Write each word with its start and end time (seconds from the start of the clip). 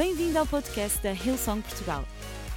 Bem-vindo 0.00 0.38
ao 0.38 0.46
podcast 0.46 0.98
da 1.02 1.12
Hillsong 1.12 1.60
Portugal. 1.60 2.06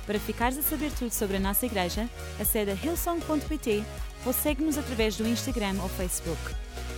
Para 0.05 0.17
ficares 0.17 0.58
a 0.58 0.61
saber 0.61 0.90
tudo 0.97 1.11
sobre 1.11 1.35
a 1.35 1.40
nossa 1.42 1.66
igreja, 1.66 2.09
acede 2.39 2.71
a 2.71 2.73
hillsong.pt 2.73 3.83
ou 4.25 4.31
segue-nos 4.31 4.77
através 4.77 5.17
do 5.17 5.27
Instagram 5.27 5.75
ou 5.82 5.90
Facebook. 5.90 6.40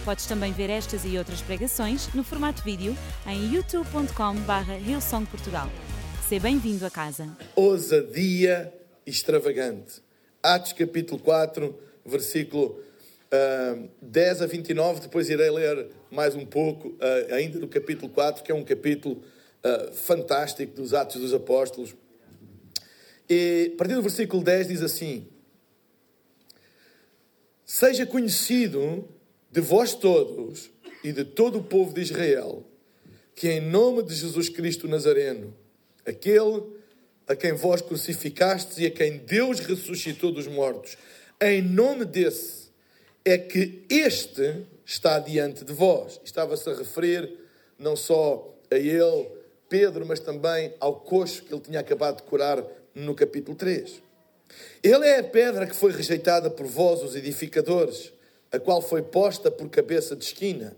Podes 0.05 0.27
também 0.27 0.53
ver 0.53 0.69
estas 0.69 1.03
e 1.03 1.17
outras 1.17 1.41
pregações 1.41 2.13
no 2.13 2.23
formato 2.23 2.61
vídeo 2.61 2.95
em 3.25 3.55
youtube.com.br 3.55 4.87
hillsongportugal. 4.87 5.67
Seja 6.29 6.43
bem-vindo 6.43 6.85
a 6.85 6.91
casa. 6.91 7.27
Ousadia 7.55 8.71
extravagante. 9.03 9.99
Atos 10.43 10.73
capítulo 10.73 11.19
4, 11.21 11.75
versículo 12.05 12.79
uh, 13.33 13.89
10 13.99 14.43
a 14.43 14.45
29. 14.45 15.01
Depois 15.01 15.27
irei 15.27 15.49
ler 15.49 15.87
mais 16.11 16.35
um 16.35 16.45
pouco, 16.45 16.89
uh, 16.89 17.33
ainda 17.33 17.57
do 17.57 17.67
capítulo 17.67 18.11
4, 18.11 18.43
que 18.43 18.51
é 18.51 18.55
um 18.55 18.63
capítulo 18.63 19.23
uh, 19.65 19.93
fantástico 19.93 20.75
dos 20.75 20.93
Atos 20.93 21.19
dos 21.19 21.33
Apóstolos. 21.33 21.95
E 23.27 23.71
a 23.73 23.77
partir 23.77 23.95
do 23.95 24.01
versículo 24.03 24.43
10 24.43 24.67
diz 24.67 24.81
assim: 24.83 25.27
Seja 27.65 28.05
conhecido 28.05 29.07
de 29.51 29.61
vós 29.61 29.95
todos 29.95 30.69
e 31.03 31.11
de 31.11 31.25
todo 31.25 31.59
o 31.59 31.63
povo 31.63 31.93
de 31.93 32.01
Israel, 32.01 32.63
que 33.33 33.49
em 33.49 33.61
nome 33.61 34.03
de 34.03 34.13
Jesus 34.13 34.49
Cristo 34.49 34.87
Nazareno, 34.87 35.53
aquele 36.05 36.63
a 37.27 37.35
quem 37.35 37.53
vós 37.53 37.81
crucificastes 37.81 38.77
e 38.77 38.85
a 38.85 38.91
quem 38.91 39.17
Deus 39.17 39.59
ressuscitou 39.59 40.31
dos 40.31 40.45
mortos, 40.45 40.95
em 41.41 41.61
nome 41.61 42.05
desse 42.05 42.65
é 43.23 43.37
que 43.37 43.83
este 43.89 44.67
está 44.85 45.17
diante 45.17 45.65
de 45.65 45.73
vós. 45.73 46.21
Estava-se 46.23 46.69
a 46.69 46.75
referir 46.75 47.35
não 47.79 47.95
só 47.95 48.55
a 48.69 48.75
ele, 48.75 49.27
Pedro, 49.77 50.05
mas 50.05 50.21
também 50.21 50.73
ao 50.79 50.95
coxo 50.95 51.43
que 51.43 51.53
ele 51.53 51.59
tinha 51.59 51.81
acabado 51.81 52.15
de 52.15 52.23
curar 52.23 52.63
no 52.95 53.13
capítulo 53.13 53.57
3. 53.57 54.01
Ele 54.81 55.05
é 55.05 55.19
a 55.19 55.23
pedra 55.23 55.67
que 55.67 55.75
foi 55.75 55.91
rejeitada 55.91 56.49
por 56.49 56.65
vós, 56.65 57.03
os 57.03 57.13
edificadores, 57.13 58.13
a 58.53 58.57
qual 58.57 58.81
foi 58.81 59.01
posta 59.01 59.51
por 59.51 59.69
cabeça 59.69 60.15
de 60.15 60.23
esquina. 60.23 60.73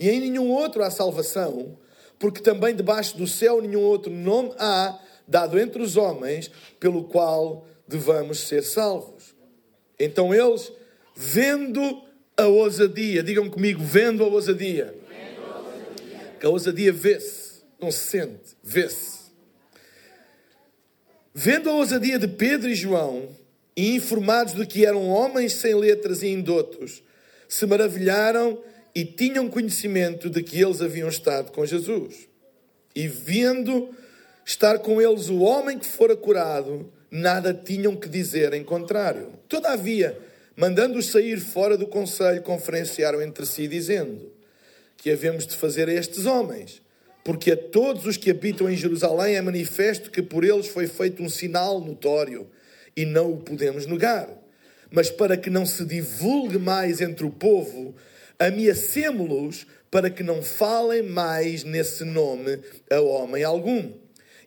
E 0.00 0.08
em 0.08 0.18
nenhum 0.20 0.50
outro 0.50 0.82
há 0.82 0.90
salvação, 0.90 1.76
porque 2.18 2.40
também 2.40 2.74
debaixo 2.74 3.18
do 3.18 3.26
céu 3.26 3.60
nenhum 3.60 3.82
outro 3.82 4.10
nome 4.10 4.54
há 4.58 4.98
dado 5.26 5.58
entre 5.58 5.82
os 5.82 5.98
homens 5.98 6.50
pelo 6.80 7.04
qual 7.04 7.66
devamos 7.86 8.40
ser 8.40 8.62
salvos. 8.62 9.34
Então 10.00 10.32
eles, 10.32 10.72
vendo 11.14 12.02
a 12.34 12.46
ousadia, 12.46 13.22
digam 13.22 13.50
comigo, 13.50 13.84
vendo 13.84 14.24
a 14.24 14.26
ousadia, 14.26 14.94
que 16.40 16.46
a 16.46 16.48
ousadia 16.48 16.94
vê-se, 16.94 17.47
não 17.80 17.90
se 17.90 18.08
sente, 18.08 18.56
vê-se. 18.62 19.28
Vendo 21.34 21.70
a 21.70 21.74
ousadia 21.74 22.18
de 22.18 22.26
Pedro 22.26 22.68
e 22.68 22.74
João, 22.74 23.28
e 23.76 23.94
informados 23.94 24.54
de 24.54 24.66
que 24.66 24.84
eram 24.84 25.08
homens 25.08 25.52
sem 25.52 25.74
letras 25.74 26.22
e 26.22 26.26
indotos, 26.26 27.02
se 27.48 27.64
maravilharam 27.64 28.60
e 28.92 29.04
tinham 29.04 29.48
conhecimento 29.48 30.28
de 30.28 30.42
que 30.42 30.60
eles 30.60 30.82
haviam 30.82 31.08
estado 31.08 31.52
com 31.52 31.64
Jesus. 31.64 32.28
E 32.92 33.06
vendo 33.06 33.90
estar 34.44 34.80
com 34.80 35.00
eles 35.00 35.28
o 35.28 35.38
homem 35.38 35.78
que 35.78 35.86
fora 35.86 36.16
curado, 36.16 36.92
nada 37.08 37.54
tinham 37.54 37.94
que 37.94 38.08
dizer 38.08 38.52
em 38.52 38.64
contrário. 38.64 39.34
Todavia, 39.48 40.18
mandando-os 40.56 41.06
sair 41.06 41.38
fora 41.38 41.76
do 41.76 41.86
conselho, 41.86 42.42
conferenciaram 42.42 43.22
entre 43.22 43.46
si, 43.46 43.68
dizendo: 43.68 44.32
Que 44.96 45.12
havemos 45.12 45.46
de 45.46 45.54
fazer 45.54 45.88
a 45.88 45.92
estes 45.92 46.26
homens? 46.26 46.82
Porque 47.28 47.50
a 47.50 47.56
todos 47.58 48.06
os 48.06 48.16
que 48.16 48.30
habitam 48.30 48.70
em 48.70 48.74
Jerusalém 48.74 49.36
é 49.36 49.42
manifesto 49.42 50.10
que 50.10 50.22
por 50.22 50.44
eles 50.44 50.66
foi 50.66 50.86
feito 50.86 51.22
um 51.22 51.28
sinal 51.28 51.78
notório 51.78 52.48
e 52.96 53.04
não 53.04 53.30
o 53.30 53.36
podemos 53.36 53.84
negar. 53.84 54.30
Mas 54.90 55.10
para 55.10 55.36
que 55.36 55.50
não 55.50 55.66
se 55.66 55.84
divulgue 55.84 56.56
mais 56.56 57.02
entre 57.02 57.26
o 57.26 57.30
povo, 57.30 57.94
ameacemo-los 58.38 59.66
para 59.90 60.08
que 60.08 60.22
não 60.22 60.42
falem 60.42 61.02
mais 61.02 61.64
nesse 61.64 62.02
nome 62.02 62.60
a 62.90 62.98
homem 62.98 63.44
algum. 63.44 63.92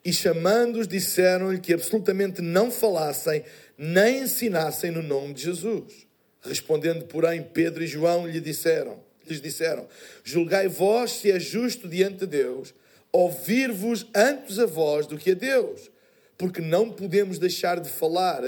E 0.03 0.11
chamando-os, 0.11 0.87
disseram-lhe 0.87 1.59
que 1.59 1.73
absolutamente 1.73 2.41
não 2.41 2.71
falassem 2.71 3.43
nem 3.77 4.23
ensinassem 4.23 4.89
no 4.89 5.03
nome 5.03 5.35
de 5.35 5.43
Jesus. 5.43 6.07
Respondendo, 6.41 7.05
porém, 7.05 7.43
Pedro 7.43 7.83
e 7.83 7.87
João 7.87 8.25
lhe 8.25 8.41
disseram: 8.41 9.10
lhes 9.31 9.41
disseram: 9.41 9.87
Julgai 10.23 10.67
vós 10.67 11.11
se 11.11 11.31
é 11.31 11.39
justo 11.39 11.87
diante 11.87 12.19
de 12.19 12.27
Deus 12.27 12.73
ouvir-vos 13.11 14.07
antes 14.15 14.57
a 14.57 14.65
vós 14.65 15.05
do 15.05 15.17
que 15.17 15.31
a 15.31 15.35
Deus, 15.35 15.91
porque 16.37 16.61
não 16.61 16.89
podemos 16.89 17.37
deixar 17.37 17.79
de 17.79 17.89
falar 17.89 18.41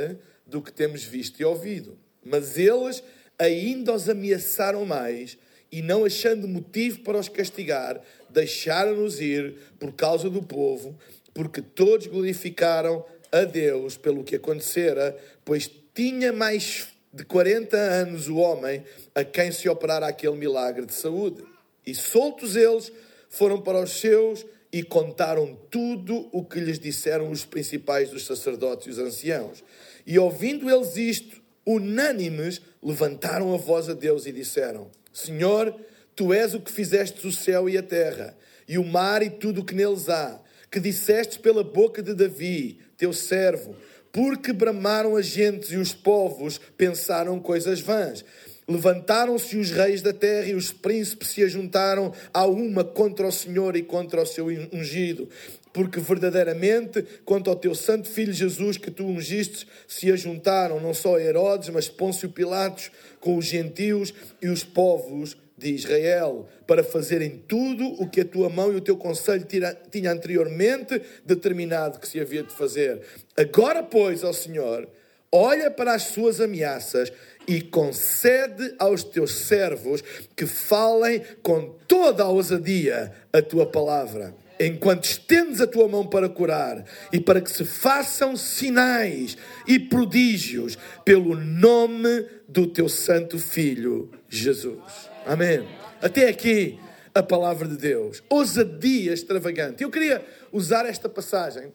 do 0.48 0.62
que 0.62 0.72
temos 0.72 1.04
visto 1.04 1.40
e 1.40 1.46
ouvido. 1.46 1.98
Mas 2.24 2.58
eles 2.58 3.04
ainda 3.38 3.94
os 3.94 4.08
ameaçaram 4.08 4.86
mais 4.86 5.38
e, 5.72 5.82
não 5.82 6.06
achando 6.06 6.48
motivo 6.48 7.02
para 7.02 7.18
os 7.18 7.28
castigar, 7.28 8.00
deixaram-nos 8.30 9.20
ir 9.20 9.56
por 9.80 9.94
causa 9.94 10.30
do 10.30 10.42
povo, 10.42 10.98
porque 11.34 11.62
todos 11.62 12.08
glorificaram 12.08 13.06
a 13.32 13.44
Deus 13.44 13.98
pelo 13.98 14.24
que 14.24 14.36
acontecera, 14.36 15.18
pois 15.44 15.70
tinha 15.94 16.32
mais 16.32 16.88
de 17.14 17.24
40 17.24 17.78
anos 17.78 18.28
o 18.28 18.38
homem 18.38 18.84
a 19.14 19.24
quem 19.24 19.52
se 19.52 19.70
operara 19.70 20.08
aquele 20.08 20.36
milagre 20.36 20.86
de 20.86 20.94
saúde. 20.96 21.44
E 21.86 21.94
soltos 21.94 22.56
eles, 22.56 22.92
foram 23.30 23.62
para 23.62 23.80
os 23.80 24.00
seus 24.00 24.46
e 24.72 24.82
contaram 24.82 25.56
tudo 25.70 26.28
o 26.32 26.44
que 26.44 26.60
lhes 26.60 26.80
disseram 26.80 27.30
os 27.30 27.46
principais 27.46 28.10
dos 28.10 28.26
sacerdotes 28.26 28.88
e 28.88 28.90
os 28.90 29.00
anciãos. 29.00 29.64
E 30.06 30.18
ouvindo 30.18 30.70
eles 30.70 30.98
isto, 30.98 31.42
unânimes, 31.66 32.62
levantaram 32.82 33.54
a 33.54 33.58
voz 33.58 33.90
a 33.90 33.94
Deus 33.94 34.26
e 34.26 34.32
disseram: 34.32 34.90
Senhor, 35.12 35.76
tu 36.16 36.34
és 36.34 36.56
o 36.56 36.60
que 36.60 36.72
fizestes 36.72 37.24
o 37.24 37.32
céu 37.32 37.70
e 37.70 37.78
a 37.78 37.84
terra, 37.84 38.36
e 38.68 38.78
o 38.78 38.84
mar 38.84 39.22
e 39.22 39.30
tudo 39.30 39.62
o 39.62 39.66
que 39.66 39.76
neles 39.76 40.10
há, 40.10 40.40
que 40.72 40.80
dissestes 40.80 41.38
pela 41.38 41.64
boca 41.64 42.02
de 42.02 42.14
Davi, 42.16 42.80
teu 42.98 43.14
servo 43.14 43.76
porque 44.14 44.54
bramaram 44.54 45.16
as 45.16 45.26
gentes 45.26 45.72
e 45.72 45.76
os 45.76 45.92
povos 45.92 46.62
pensaram 46.78 47.40
coisas 47.40 47.82
vãs. 47.82 48.24
Levantaram-se 48.68 49.58
os 49.58 49.72
reis 49.72 50.02
da 50.04 50.14
terra 50.14 50.48
e 50.48 50.56
os 50.56 50.72
príncipes 50.72 51.30
se 51.30 51.44
ajuntaram 51.44 52.14
a 52.32 52.46
uma 52.46 52.84
contra 52.84 53.28
o 53.28 53.32
Senhor 53.32 53.76
e 53.76 53.82
contra 53.82 54.22
o 54.22 54.26
seu 54.26 54.46
ungido. 54.72 55.28
Porque 55.74 56.00
verdadeiramente, 56.00 57.04
quanto 57.26 57.50
ao 57.50 57.56
teu 57.56 57.74
santo 57.74 58.08
filho 58.08 58.32
Jesus 58.32 58.78
que 58.78 58.92
tu 58.92 59.04
ungiste, 59.04 59.68
se 59.88 60.12
ajuntaram 60.12 60.80
não 60.80 60.94
só 60.94 61.20
Herodes, 61.20 61.70
mas 61.70 61.90
Pôncio 61.90 62.30
Pilatos 62.30 62.92
com 63.20 63.36
os 63.36 63.46
gentios 63.46 64.14
e 64.40 64.48
os 64.48 64.64
povos 64.64 65.36
de 65.64 65.74
Israel, 65.74 66.46
para 66.68 66.84
fazerem 66.84 67.42
tudo 67.48 67.86
o 68.02 68.10
que 68.10 68.22
a 68.22 68.26
tua 68.26 68.50
mão 68.50 68.74
e 68.74 68.76
o 68.76 68.82
teu 68.82 68.98
conselho 68.98 69.48
tinha 69.90 70.12
anteriormente 70.12 71.02
determinado 71.26 72.00
que 72.00 72.08
se 72.08 72.20
havia 72.20 72.44
de 72.44 72.54
fazer. 72.54 73.02
Agora, 73.38 73.82
pois, 73.82 74.24
ó 74.26 74.34
Senhor, 74.34 74.88
olha 75.32 75.72
para 75.72 75.94
as 75.94 76.04
suas 76.04 76.42
ameaças 76.42 77.12
e 77.48 77.62
concede 77.62 78.76
aos 78.78 79.04
teus 79.04 79.32
servos 79.32 80.04
que 80.36 80.46
falem 80.46 81.22
com 81.42 81.76
toda 81.88 82.24
a 82.24 82.30
ousadia 82.30 83.14
a 83.32 83.42
tua 83.42 83.66
palavra. 83.66 84.36
Enquanto 84.60 85.06
estendes 85.06 85.60
a 85.62 85.68
tua 85.68 85.88
mão 85.88 86.06
para 86.06 86.30
curar 86.30 86.86
e 87.12 87.20
para 87.20 87.42
que 87.42 87.52
se 87.52 87.66
façam 87.66 88.36
sinais 88.38 89.36
e 89.68 89.80
prodígios 89.80 90.78
pelo 91.04 91.36
nome 91.36 92.26
do 92.54 92.68
teu 92.68 92.88
santo 92.88 93.40
filho 93.40 94.12
Jesus. 94.30 95.10
Amém. 95.26 95.68
Até 96.00 96.28
aqui 96.30 96.80
a 97.14 97.24
palavra 97.24 97.68
de 97.68 97.76
Deus. 97.76 98.22
Ousadia 98.30 99.12
extravagante. 99.12 99.82
Eu 99.82 99.90
queria 99.90 100.24
usar 100.52 100.86
esta 100.86 101.10
passagem 101.10 101.74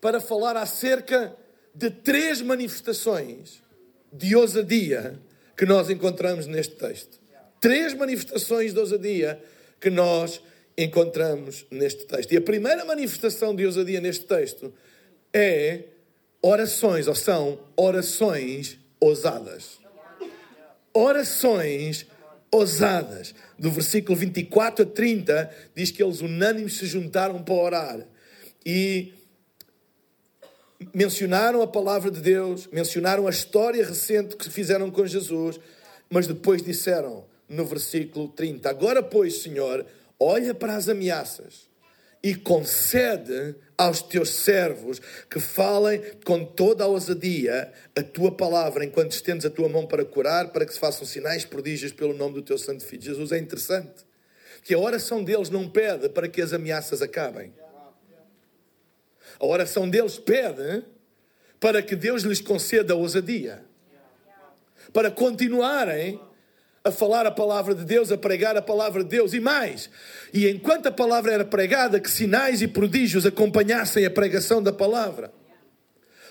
para 0.00 0.20
falar 0.20 0.56
acerca 0.56 1.36
de 1.72 1.90
três 1.90 2.42
manifestações 2.42 3.62
de 4.12 4.34
ousadia 4.34 5.20
que 5.56 5.64
nós 5.64 5.88
encontramos 5.88 6.48
neste 6.48 6.74
texto. 6.74 7.20
Três 7.60 7.94
manifestações 7.94 8.74
de 8.74 8.80
ousadia 8.80 9.40
que 9.80 9.90
nós 9.90 10.42
encontramos 10.76 11.64
neste 11.70 12.04
texto. 12.04 12.32
E 12.32 12.36
a 12.36 12.40
primeira 12.40 12.84
manifestação 12.84 13.54
de 13.54 13.64
ousadia 13.64 14.00
neste 14.00 14.24
texto 14.24 14.74
é 15.32 15.84
orações, 16.42 17.06
ou 17.06 17.14
são 17.14 17.60
orações 17.76 18.81
ousadas. 19.02 19.80
Orações 20.94 22.06
ousadas. 22.50 23.34
Do 23.58 23.70
versículo 23.70 24.16
24 24.16 24.84
a 24.84 24.86
30, 24.88 25.50
diz 25.74 25.90
que 25.90 26.02
eles 26.02 26.20
unânimes 26.20 26.76
se 26.76 26.86
juntaram 26.86 27.42
para 27.42 27.54
orar. 27.54 28.06
E 28.64 29.12
mencionaram 30.94 31.62
a 31.62 31.66
palavra 31.66 32.10
de 32.10 32.20
Deus, 32.20 32.68
mencionaram 32.72 33.26
a 33.26 33.30
história 33.30 33.84
recente 33.84 34.36
que 34.36 34.48
fizeram 34.48 34.90
com 34.90 35.06
Jesus, 35.06 35.58
mas 36.08 36.26
depois 36.26 36.62
disseram 36.62 37.24
no 37.48 37.64
versículo 37.64 38.28
30: 38.28 38.68
Agora, 38.70 39.02
pois, 39.02 39.42
Senhor, 39.42 39.84
olha 40.18 40.54
para 40.54 40.76
as 40.76 40.88
ameaças 40.88 41.71
e 42.22 42.34
concede 42.34 43.56
aos 43.76 44.00
teus 44.00 44.30
servos 44.30 45.00
que 45.28 45.40
falem 45.40 46.00
com 46.24 46.44
toda 46.44 46.84
a 46.84 46.86
ousadia 46.86 47.72
a 47.96 48.02
tua 48.02 48.30
palavra 48.30 48.84
enquanto 48.84 49.12
estendes 49.12 49.44
a 49.44 49.50
tua 49.50 49.68
mão 49.68 49.86
para 49.86 50.04
curar, 50.04 50.48
para 50.52 50.64
que 50.64 50.72
se 50.72 50.78
façam 50.78 51.04
sinais, 51.04 51.44
prodígios 51.44 51.92
pelo 51.92 52.14
nome 52.14 52.34
do 52.34 52.42
teu 52.42 52.56
santo 52.56 52.84
filho. 52.84 53.02
Jesus 53.02 53.32
é 53.32 53.38
interessante 53.38 54.06
que 54.62 54.72
a 54.72 54.78
oração 54.78 55.24
deles 55.24 55.50
não 55.50 55.68
pede 55.68 56.08
para 56.08 56.28
que 56.28 56.40
as 56.40 56.52
ameaças 56.52 57.02
acabem. 57.02 57.52
A 59.40 59.46
oração 59.46 59.88
deles 59.90 60.18
pede 60.18 60.84
para 61.58 61.82
que 61.82 61.96
Deus 61.96 62.22
lhes 62.22 62.40
conceda 62.40 62.94
ousadia. 62.94 63.64
Para 64.92 65.10
continuarem 65.10 66.20
a 66.84 66.90
falar 66.90 67.26
a 67.26 67.30
palavra 67.30 67.74
de 67.74 67.84
Deus, 67.84 68.10
a 68.10 68.18
pregar 68.18 68.56
a 68.56 68.62
palavra 68.62 69.04
de 69.04 69.10
Deus 69.10 69.32
e 69.32 69.40
mais. 69.40 69.88
E 70.32 70.48
enquanto 70.48 70.86
a 70.86 70.92
palavra 70.92 71.32
era 71.32 71.44
pregada, 71.44 72.00
que 72.00 72.10
sinais 72.10 72.60
e 72.60 72.68
prodígios 72.68 73.24
acompanhassem 73.24 74.04
a 74.04 74.10
pregação 74.10 74.62
da 74.62 74.72
palavra. 74.72 75.32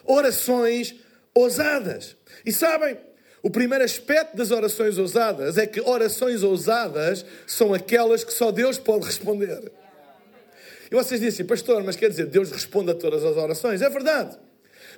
Orações 0.04 0.96
ousadas. 1.34 2.18
E 2.46 2.52
sabem, 2.52 2.98
o 3.42 3.50
primeiro 3.50 3.84
aspecto 3.84 4.36
das 4.36 4.52
orações 4.52 4.98
ousadas 4.98 5.58
é 5.58 5.66
que 5.66 5.80
orações 5.82 6.44
ousadas 6.44 7.26
são 7.48 7.74
aquelas 7.74 8.24
que 8.24 8.34
só 8.34 8.52
Deus 8.52 8.78
pode 8.78 9.06
responder. 9.06 9.72
E 10.92 10.96
vocês 10.96 11.22
dizem, 11.22 11.46
pastor, 11.46 11.82
mas 11.84 11.96
quer 11.96 12.10
dizer, 12.10 12.26
Deus 12.26 12.52
responde 12.52 12.92
a 12.92 12.94
todas 12.94 13.24
as 13.24 13.38
orações? 13.38 13.82
É 13.82 13.90
verdade. 13.90 14.38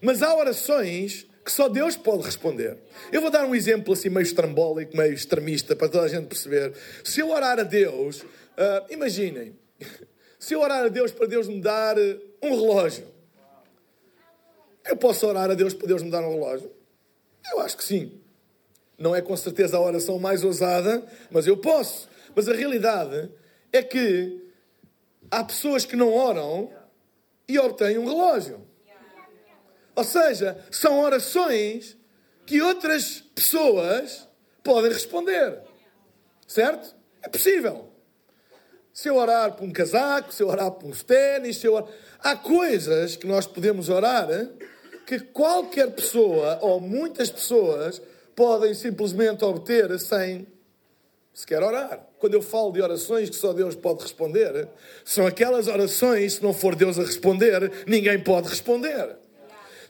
Mas 0.01 0.23
há 0.23 0.35
orações 0.35 1.27
que 1.43 1.51
só 1.51 1.67
Deus 1.67 1.97
pode 1.97 2.23
responder. 2.23 2.77
Eu 3.11 3.21
vou 3.21 3.29
dar 3.29 3.45
um 3.45 3.53
exemplo 3.53 3.93
assim 3.93 4.09
meio 4.09 4.23
estrambólico, 4.23 4.95
meio 4.95 5.13
extremista, 5.13 5.75
para 5.75 5.89
toda 5.89 6.05
a 6.05 6.07
gente 6.07 6.27
perceber. 6.27 6.73
Se 7.03 7.19
eu 7.19 7.29
orar 7.29 7.59
a 7.59 7.63
Deus, 7.63 8.21
uh, 8.21 8.25
imaginem, 8.89 9.55
se 10.39 10.53
eu 10.53 10.61
orar 10.61 10.85
a 10.85 10.87
Deus 10.87 11.11
para 11.11 11.27
Deus 11.27 11.47
me 11.47 11.59
dar 11.59 11.97
uh, 11.97 12.21
um 12.41 12.49
relógio, 12.51 13.05
eu 14.85 14.95
posso 14.97 15.27
orar 15.27 15.49
a 15.51 15.53
Deus 15.53 15.73
para 15.73 15.87
Deus 15.87 16.01
me 16.01 16.09
dar 16.09 16.21
um 16.21 16.33
relógio? 16.33 16.71
Eu 17.51 17.59
acho 17.59 17.77
que 17.77 17.83
sim. 17.83 18.19
Não 18.97 19.15
é 19.15 19.21
com 19.21 19.35
certeza 19.35 19.77
a 19.77 19.81
oração 19.81 20.19
mais 20.19 20.43
ousada, 20.43 21.05
mas 21.29 21.47
eu 21.47 21.57
posso. 21.57 22.07
Mas 22.35 22.47
a 22.47 22.53
realidade 22.53 23.29
é 23.71 23.81
que 23.81 24.41
há 25.29 25.43
pessoas 25.43 25.85
que 25.85 25.95
não 25.95 26.13
oram 26.13 26.71
e 27.47 27.57
obtêm 27.59 27.97
um 27.97 28.05
relógio. 28.05 28.61
Ou 29.95 30.03
seja, 30.03 30.57
são 30.71 30.99
orações 30.99 31.95
que 32.45 32.61
outras 32.61 33.23
pessoas 33.35 34.27
podem 34.63 34.91
responder. 34.91 35.59
Certo? 36.47 36.95
É 37.21 37.29
possível. 37.29 37.89
Se 38.91 39.07
eu 39.07 39.15
orar 39.15 39.53
por 39.53 39.63
um 39.63 39.71
casaco, 39.71 40.33
se 40.33 40.43
eu 40.43 40.47
orar 40.47 40.71
por 40.71 40.87
uns 40.87 41.03
ténis, 41.03 41.57
se 41.57 41.67
eu 41.67 41.73
orar... 41.73 41.89
Há 42.19 42.35
coisas 42.35 43.15
que 43.15 43.27
nós 43.27 43.45
podemos 43.45 43.89
orar 43.89 44.27
que 45.05 45.19
qualquer 45.19 45.91
pessoa 45.91 46.59
ou 46.61 46.79
muitas 46.79 47.29
pessoas 47.29 48.01
podem 48.35 48.73
simplesmente 48.73 49.43
obter 49.43 49.99
sem 49.99 50.47
sequer 51.33 51.61
orar. 51.61 52.07
Quando 52.19 52.35
eu 52.35 52.41
falo 52.41 52.71
de 52.71 52.81
orações 52.81 53.29
que 53.29 53.35
só 53.35 53.51
Deus 53.51 53.75
pode 53.75 54.03
responder, 54.03 54.69
são 55.03 55.27
aquelas 55.27 55.67
orações, 55.67 56.33
se 56.33 56.43
não 56.43 56.53
for 56.53 56.75
Deus 56.75 56.97
a 56.97 57.01
responder, 57.01 57.71
ninguém 57.85 58.19
pode 58.19 58.47
responder 58.47 59.22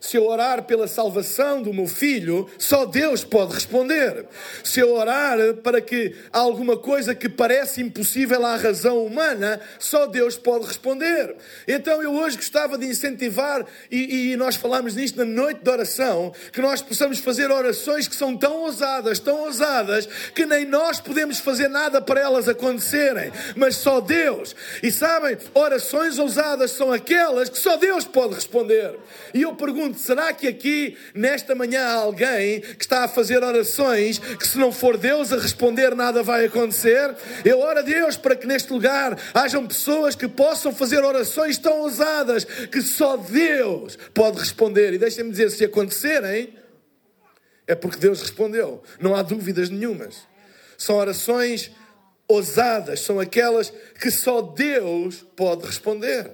se 0.04 0.18
eu 0.18 0.26
orar 0.26 0.64
pela 0.64 0.86
salvação 0.86 1.62
do 1.62 1.72
meu 1.72 1.86
filho, 1.86 2.46
só 2.58 2.84
Deus 2.84 3.24
pode 3.24 3.54
responder. 3.54 4.26
Se 4.62 4.78
eu 4.78 4.92
orar 4.92 5.38
para 5.62 5.80
que 5.80 6.14
alguma 6.30 6.76
coisa 6.76 7.14
que 7.14 7.26
parece 7.26 7.80
impossível 7.80 8.44
à 8.44 8.54
razão 8.54 9.02
humana, 9.02 9.58
só 9.78 10.06
Deus 10.06 10.36
pode 10.36 10.66
responder. 10.66 11.34
Então 11.66 12.02
eu 12.02 12.12
hoje 12.12 12.36
gostava 12.36 12.76
de 12.76 12.84
incentivar, 12.84 13.64
e, 13.90 14.32
e 14.32 14.36
nós 14.36 14.56
falamos 14.56 14.94
nisto 14.94 15.16
na 15.16 15.24
noite 15.24 15.62
de 15.62 15.70
oração, 15.70 16.34
que 16.52 16.60
nós 16.60 16.82
possamos 16.82 17.18
fazer 17.18 17.50
orações 17.50 18.06
que 18.06 18.14
são 18.14 18.36
tão 18.36 18.58
ousadas, 18.58 19.18
tão 19.18 19.44
ousadas, 19.44 20.06
que 20.34 20.44
nem 20.44 20.66
nós 20.66 21.00
podemos 21.00 21.38
fazer 21.38 21.68
nada 21.68 22.02
para 22.02 22.20
elas 22.20 22.46
acontecerem, 22.46 23.32
mas 23.56 23.76
só 23.76 24.02
Deus. 24.02 24.54
E 24.82 24.90
sabem, 24.90 25.38
orações 25.54 26.18
ousadas 26.18 26.72
são 26.72 26.92
aquelas 26.92 27.48
que 27.48 27.58
só 27.58 27.78
Deus 27.78 28.04
pode 28.04 28.34
responder. 28.34 28.98
E 29.32 29.40
eu 29.40 29.54
pergunto, 29.54 29.93
será 30.00 30.32
que 30.32 30.46
aqui, 30.46 30.96
nesta 31.14 31.54
manhã, 31.54 31.82
há 31.82 31.94
alguém 31.94 32.60
que 32.60 32.84
está 32.84 33.04
a 33.04 33.08
fazer 33.08 33.42
orações 33.42 34.18
que, 34.18 34.46
se 34.46 34.58
não 34.58 34.72
for 34.72 34.96
Deus 34.96 35.32
a 35.32 35.38
responder, 35.38 35.94
nada 35.94 36.22
vai 36.22 36.46
acontecer? 36.46 37.14
Eu 37.44 37.60
oro 37.60 37.78
a 37.78 37.82
Deus 37.82 38.16
para 38.16 38.36
que 38.36 38.46
neste 38.46 38.72
lugar 38.72 39.18
hajam 39.32 39.66
pessoas 39.66 40.14
que 40.14 40.28
possam 40.28 40.74
fazer 40.74 41.04
orações 41.04 41.58
tão 41.58 41.80
ousadas 41.80 42.44
que 42.44 42.80
só 42.82 43.16
Deus 43.16 43.98
pode 44.12 44.38
responder. 44.38 44.92
E 44.92 44.98
deixem-me 44.98 45.30
dizer, 45.30 45.50
se 45.50 45.64
acontecerem, 45.64 46.54
é 47.66 47.74
porque 47.74 47.98
Deus 47.98 48.20
respondeu. 48.20 48.82
Não 49.00 49.14
há 49.14 49.22
dúvidas 49.22 49.70
nenhumas. 49.70 50.22
São 50.76 50.96
orações 50.96 51.70
ousadas, 52.28 53.00
são 53.00 53.20
aquelas 53.20 53.72
que 54.00 54.10
só 54.10 54.40
Deus 54.40 55.24
pode 55.36 55.66
responder. 55.66 56.30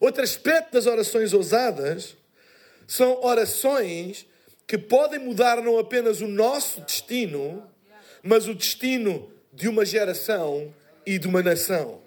Outro 0.00 0.22
aspecto 0.22 0.72
das 0.72 0.86
orações 0.86 1.32
ousadas 1.32 2.16
são 2.86 3.22
orações 3.22 4.26
que 4.66 4.78
podem 4.78 5.18
mudar 5.18 5.62
não 5.62 5.78
apenas 5.78 6.20
o 6.20 6.26
nosso 6.26 6.80
destino, 6.80 7.68
mas 8.22 8.48
o 8.48 8.54
destino 8.54 9.30
de 9.52 9.68
uma 9.68 9.84
geração 9.84 10.74
e 11.06 11.18
de 11.18 11.28
uma 11.28 11.42
nação. 11.42 12.02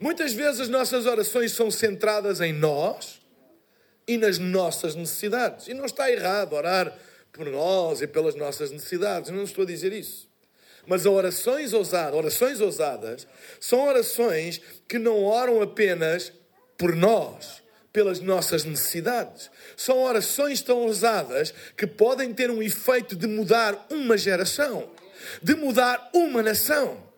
Muitas 0.00 0.32
vezes 0.32 0.62
as 0.62 0.68
nossas 0.68 1.06
orações 1.06 1.52
são 1.52 1.70
centradas 1.70 2.40
em 2.40 2.52
nós 2.52 3.20
e 4.06 4.16
nas 4.16 4.38
nossas 4.38 4.94
necessidades. 4.94 5.68
E 5.68 5.74
não 5.74 5.84
está 5.84 6.10
errado 6.10 6.54
orar 6.54 6.96
por 7.32 7.46
nós 7.46 8.02
e 8.02 8.06
pelas 8.06 8.34
nossas 8.34 8.70
necessidades, 8.70 9.30
não 9.30 9.44
estou 9.44 9.62
a 9.62 9.66
dizer 9.66 9.92
isso. 9.92 10.28
Mas 10.86 11.06
orações 11.06 11.72
ousadas, 11.72 12.14
orações 12.14 12.60
ousadas 12.60 13.26
são 13.60 13.86
orações 13.86 14.60
que 14.88 14.98
não 14.98 15.22
oram 15.24 15.62
apenas 15.62 16.32
por 16.76 16.94
nós, 16.96 17.61
pelas 17.92 18.20
nossas 18.20 18.64
necessidades. 18.64 19.50
São 19.76 20.02
orações 20.02 20.62
tão 20.62 20.78
ousadas 20.78 21.52
que 21.76 21.86
podem 21.86 22.32
ter 22.32 22.50
um 22.50 22.62
efeito 22.62 23.14
de 23.14 23.26
mudar 23.26 23.86
uma 23.90 24.16
geração, 24.16 24.90
de 25.42 25.54
mudar 25.54 26.10
uma 26.14 26.42
nação. 26.42 27.11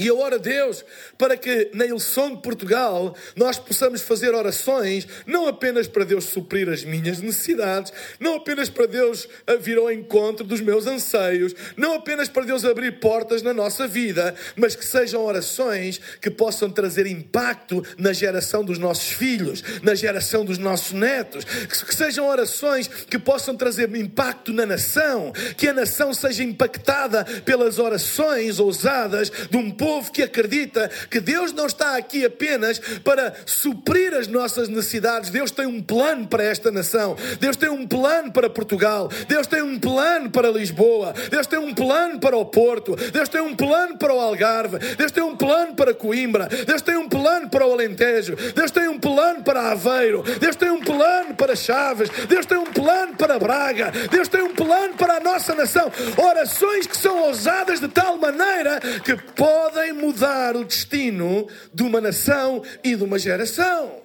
E 0.00 0.06
eu 0.06 0.18
oro 0.18 0.36
a 0.36 0.38
Deus 0.38 0.82
para 1.18 1.36
que 1.36 1.70
na 1.74 1.84
Ilson 1.84 2.36
de 2.36 2.40
Portugal 2.40 3.14
nós 3.36 3.58
possamos 3.58 4.00
fazer 4.00 4.34
orações, 4.34 5.06
não 5.26 5.46
apenas 5.46 5.86
para 5.86 6.04
Deus 6.04 6.24
suprir 6.24 6.70
as 6.70 6.82
minhas 6.82 7.20
necessidades, 7.20 7.92
não 8.18 8.36
apenas 8.36 8.70
para 8.70 8.86
Deus 8.86 9.28
vir 9.60 9.76
ao 9.76 9.92
encontro 9.92 10.42
dos 10.42 10.62
meus 10.62 10.86
anseios, 10.86 11.54
não 11.76 11.92
apenas 11.92 12.30
para 12.30 12.46
Deus 12.46 12.64
abrir 12.64 12.98
portas 12.98 13.42
na 13.42 13.52
nossa 13.52 13.86
vida, 13.86 14.34
mas 14.56 14.74
que 14.74 14.86
sejam 14.86 15.22
orações 15.22 16.00
que 16.18 16.30
possam 16.30 16.70
trazer 16.70 17.04
impacto 17.06 17.84
na 17.98 18.14
geração 18.14 18.64
dos 18.64 18.78
nossos 18.78 19.12
filhos, 19.12 19.62
na 19.82 19.94
geração 19.94 20.46
dos 20.46 20.56
nossos 20.56 20.92
netos, 20.92 21.44
que 21.44 21.94
sejam 21.94 22.26
orações 22.26 22.88
que 22.88 23.18
possam 23.18 23.54
trazer 23.54 23.94
impacto 23.94 24.50
na 24.50 24.64
nação, 24.64 25.30
que 25.58 25.68
a 25.68 25.74
nação 25.74 26.14
seja 26.14 26.42
impactada 26.42 27.22
pelas 27.44 27.78
orações 27.78 28.58
ousadas 28.58 29.30
de 29.50 29.58
um 29.58 29.70
povo 29.70 29.89
povo 29.90 30.12
que 30.12 30.22
acredita 30.22 30.88
que 31.10 31.18
Deus 31.18 31.52
não 31.52 31.66
está 31.66 31.96
aqui 31.96 32.24
apenas 32.24 32.78
para 33.02 33.34
suprir 33.44 34.14
as 34.14 34.28
nossas 34.28 34.68
necessidades. 34.68 35.30
Deus 35.30 35.50
tem 35.50 35.66
um 35.66 35.82
plano 35.82 36.28
para 36.28 36.44
esta 36.44 36.70
nação. 36.70 37.16
Deus 37.40 37.56
tem 37.56 37.68
um 37.68 37.88
plano 37.88 38.30
para 38.30 38.48
Portugal. 38.48 39.10
Deus 39.26 39.48
tem 39.48 39.62
um 39.62 39.80
plano 39.80 40.30
para 40.30 40.48
Lisboa. 40.48 41.12
Deus 41.28 41.44
tem 41.48 41.58
um 41.58 41.74
plano 41.74 42.20
para 42.20 42.36
o 42.36 42.44
Porto. 42.44 42.94
Deus 42.94 43.28
tem 43.28 43.40
um 43.40 43.56
plano 43.56 43.98
para 43.98 44.14
o 44.14 44.20
Algarve. 44.20 44.78
Deus 44.96 45.10
tem 45.10 45.24
um 45.24 45.34
plano 45.34 45.74
para 45.74 45.92
Coimbra. 45.92 46.46
Deus 46.46 46.82
tem 46.82 46.96
um 46.96 47.08
plano 47.08 47.50
para 47.50 47.66
o 47.66 47.72
Alentejo. 47.72 48.36
Deus 48.54 48.70
tem 48.70 48.86
um 48.86 48.98
plano 48.98 49.42
para 49.42 49.72
Aveiro. 49.72 50.22
Deus 50.38 50.54
tem 50.54 50.70
um 50.70 50.80
plano 50.80 51.34
para 51.34 51.56
Chaves. 51.56 52.08
Deus 52.28 52.46
tem 52.46 52.58
um 52.58 52.66
plano 52.66 53.16
para 53.16 53.40
Braga. 53.40 53.90
Deus 54.08 54.28
tem 54.28 54.42
um 54.42 54.54
plano 54.54 54.94
para 54.94 55.16
a 55.16 55.20
nossa 55.20 55.52
nação. 55.52 55.90
Orações 56.16 56.86
que 56.86 56.96
são 56.96 57.24
ousadas 57.24 57.80
de 57.80 57.88
tal 57.88 58.16
maneira 58.16 58.78
que 59.04 59.16
podem 59.16 59.69
podem 59.70 59.92
mudar 59.92 60.56
o 60.56 60.64
destino 60.64 61.48
de 61.72 61.84
uma 61.84 62.00
nação 62.00 62.62
e 62.82 62.96
de 62.96 63.04
uma 63.04 63.18
geração. 63.20 64.02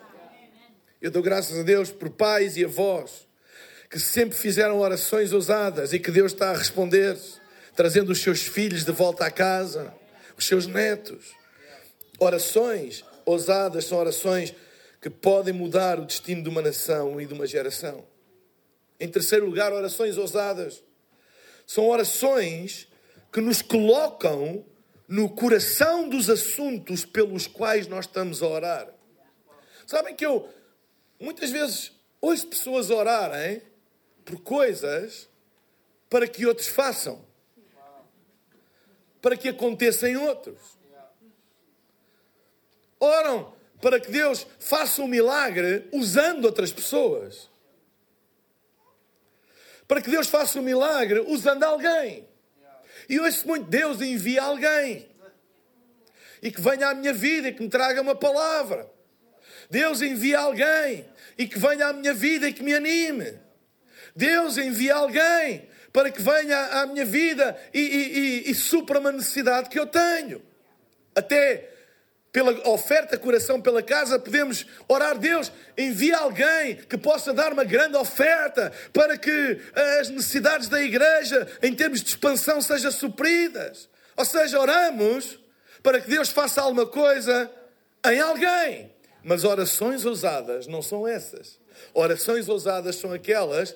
Eu 1.02 1.10
dou 1.10 1.24
graças 1.24 1.58
a 1.58 1.64
Deus 1.64 1.92
por 1.92 2.12
pais 2.12 2.56
e 2.56 2.64
avós 2.64 3.26
que 3.90 4.00
sempre 4.00 4.38
fizeram 4.38 4.80
orações 4.80 5.34
ousadas 5.34 5.92
e 5.92 6.00
que 6.00 6.12
Deus 6.12 6.34
está 6.34 6.52
a 6.52 6.58
responder, 6.58 7.18
trazendo 7.76 8.12
os 8.12 8.20
seus 8.20 8.42
filhos 8.42 8.84
de 8.84 8.92
volta 8.92 9.26
à 9.26 9.32
casa, 9.32 9.92
os 10.38 10.46
seus 10.46 10.68
netos. 10.68 11.34
Orações 12.20 13.04
ousadas 13.26 13.86
são 13.86 13.98
orações 13.98 14.54
que 15.02 15.10
podem 15.10 15.54
mudar 15.54 16.00
o 16.00 16.06
destino 16.06 16.44
de 16.44 16.50
uma 16.50 16.62
nação 16.62 17.20
e 17.20 17.26
de 17.26 17.34
uma 17.34 17.48
geração. 17.48 18.06
Em 19.00 19.08
terceiro 19.08 19.48
lugar, 19.48 19.74
orações 19.74 20.16
ousadas 20.16 20.84
são 21.66 21.88
orações 21.88 22.88
que 23.32 23.42
nos 23.42 23.64
colocam 23.64 24.64
no 25.08 25.30
coração 25.30 26.10
dos 26.10 26.30
assuntos 26.30 27.06
pelos 27.06 27.48
quais 27.48 27.88
nós 27.88 28.06
estamos 28.06 28.42
a 28.42 28.48
orar. 28.48 28.94
Sabem 29.86 30.16
que 30.16 30.26
eu 30.26 30.50
muitas 31.20 31.52
vezes 31.52 31.92
ouço 32.20 32.48
pessoas 32.48 32.90
orarem 32.90 33.62
por 34.24 34.40
coisas 34.42 35.30
para 36.10 36.28
que 36.28 36.46
outros 36.46 36.68
façam, 36.68 37.24
para 39.22 39.38
que 39.38 39.50
aconteça 39.50 40.10
em 40.10 40.18
outros. 40.18 40.60
Oram 43.00 43.54
para 43.82 44.00
que 44.00 44.10
Deus 44.10 44.48
faça 44.60 45.02
um 45.02 45.08
milagre 45.08 45.88
usando 45.92 46.46
outras 46.46 46.72
pessoas. 46.72 47.50
Para 49.88 50.02
que 50.02 50.10
Deus 50.10 50.28
faça 50.28 50.60
um 50.60 50.64
milagre 50.64 51.20
usando 51.20 51.64
alguém. 51.64 52.28
E 53.10 53.20
ouço 53.20 53.48
muito, 53.48 53.66
Deus 53.68 54.02
envia 54.02 54.42
alguém. 54.42 55.08
E 56.42 56.52
que 56.52 56.62
venha 56.62 56.90
à 56.90 56.94
minha 56.94 57.14
vida 57.14 57.50
e 57.50 57.54
que 57.54 57.62
me 57.62 57.70
traga 57.70 58.02
uma 58.02 58.16
palavra. 58.16 58.90
Deus 59.70 60.02
envia 60.02 60.40
alguém 60.40 61.06
e 61.38 61.48
que 61.48 61.58
venha 61.58 61.88
à 61.88 61.94
minha 61.94 62.14
vida 62.14 62.48
e 62.48 62.54
que 62.54 62.64
me 62.64 62.74
anime. 62.74 63.40
Deus 64.16 64.58
envia 64.58 64.96
alguém 64.96 65.68
para 65.92 66.12
que 66.12 66.22
venha 66.22 66.58
à 66.82 66.86
minha 66.86 67.06
vida 67.06 67.58
e, 67.74 67.80
e, 67.80 68.20
e, 68.48 68.52
e 68.52 68.56
supra 68.56 69.00
uma 69.00 69.12
necessidade 69.12 69.70
que 69.70 69.80
eu 69.80 69.88
tenho. 69.88 70.42
Até 71.16 71.75
pela 72.36 72.52
oferta, 72.68 73.18
coração 73.18 73.62
pela 73.62 73.82
casa, 73.82 74.20
podemos 74.20 74.66
orar, 74.90 75.18
Deus, 75.18 75.50
envia 75.78 76.18
alguém 76.18 76.76
que 76.76 76.98
possa 76.98 77.34
dar 77.34 77.54
uma 77.54 77.64
grande 77.64 77.96
oferta 77.96 78.74
para 78.92 79.18
que 79.18 79.58
as 79.98 80.10
necessidades 80.10 80.68
da 80.68 80.82
igreja, 80.82 81.48
em 81.64 81.74
termos 81.74 82.02
de 82.02 82.10
expansão, 82.10 82.62
sejam 82.62 82.92
supridas. 82.92 83.88
Ou 84.18 84.26
seja, 84.26 84.60
oramos 84.60 85.40
para 85.82 86.02
que 86.02 86.10
Deus 86.10 86.28
faça 86.28 86.62
alguma 86.62 86.86
coisa 86.86 87.50
em 88.06 88.20
alguém. 88.20 88.92
Mas 89.24 89.46
orações 89.46 90.04
ousadas 90.04 90.68
não 90.68 90.82
são 90.82 91.08
essas. 91.08 91.58
Orações 91.94 92.50
ousadas 92.50 92.98
são 92.98 93.14
aquelas 93.14 93.74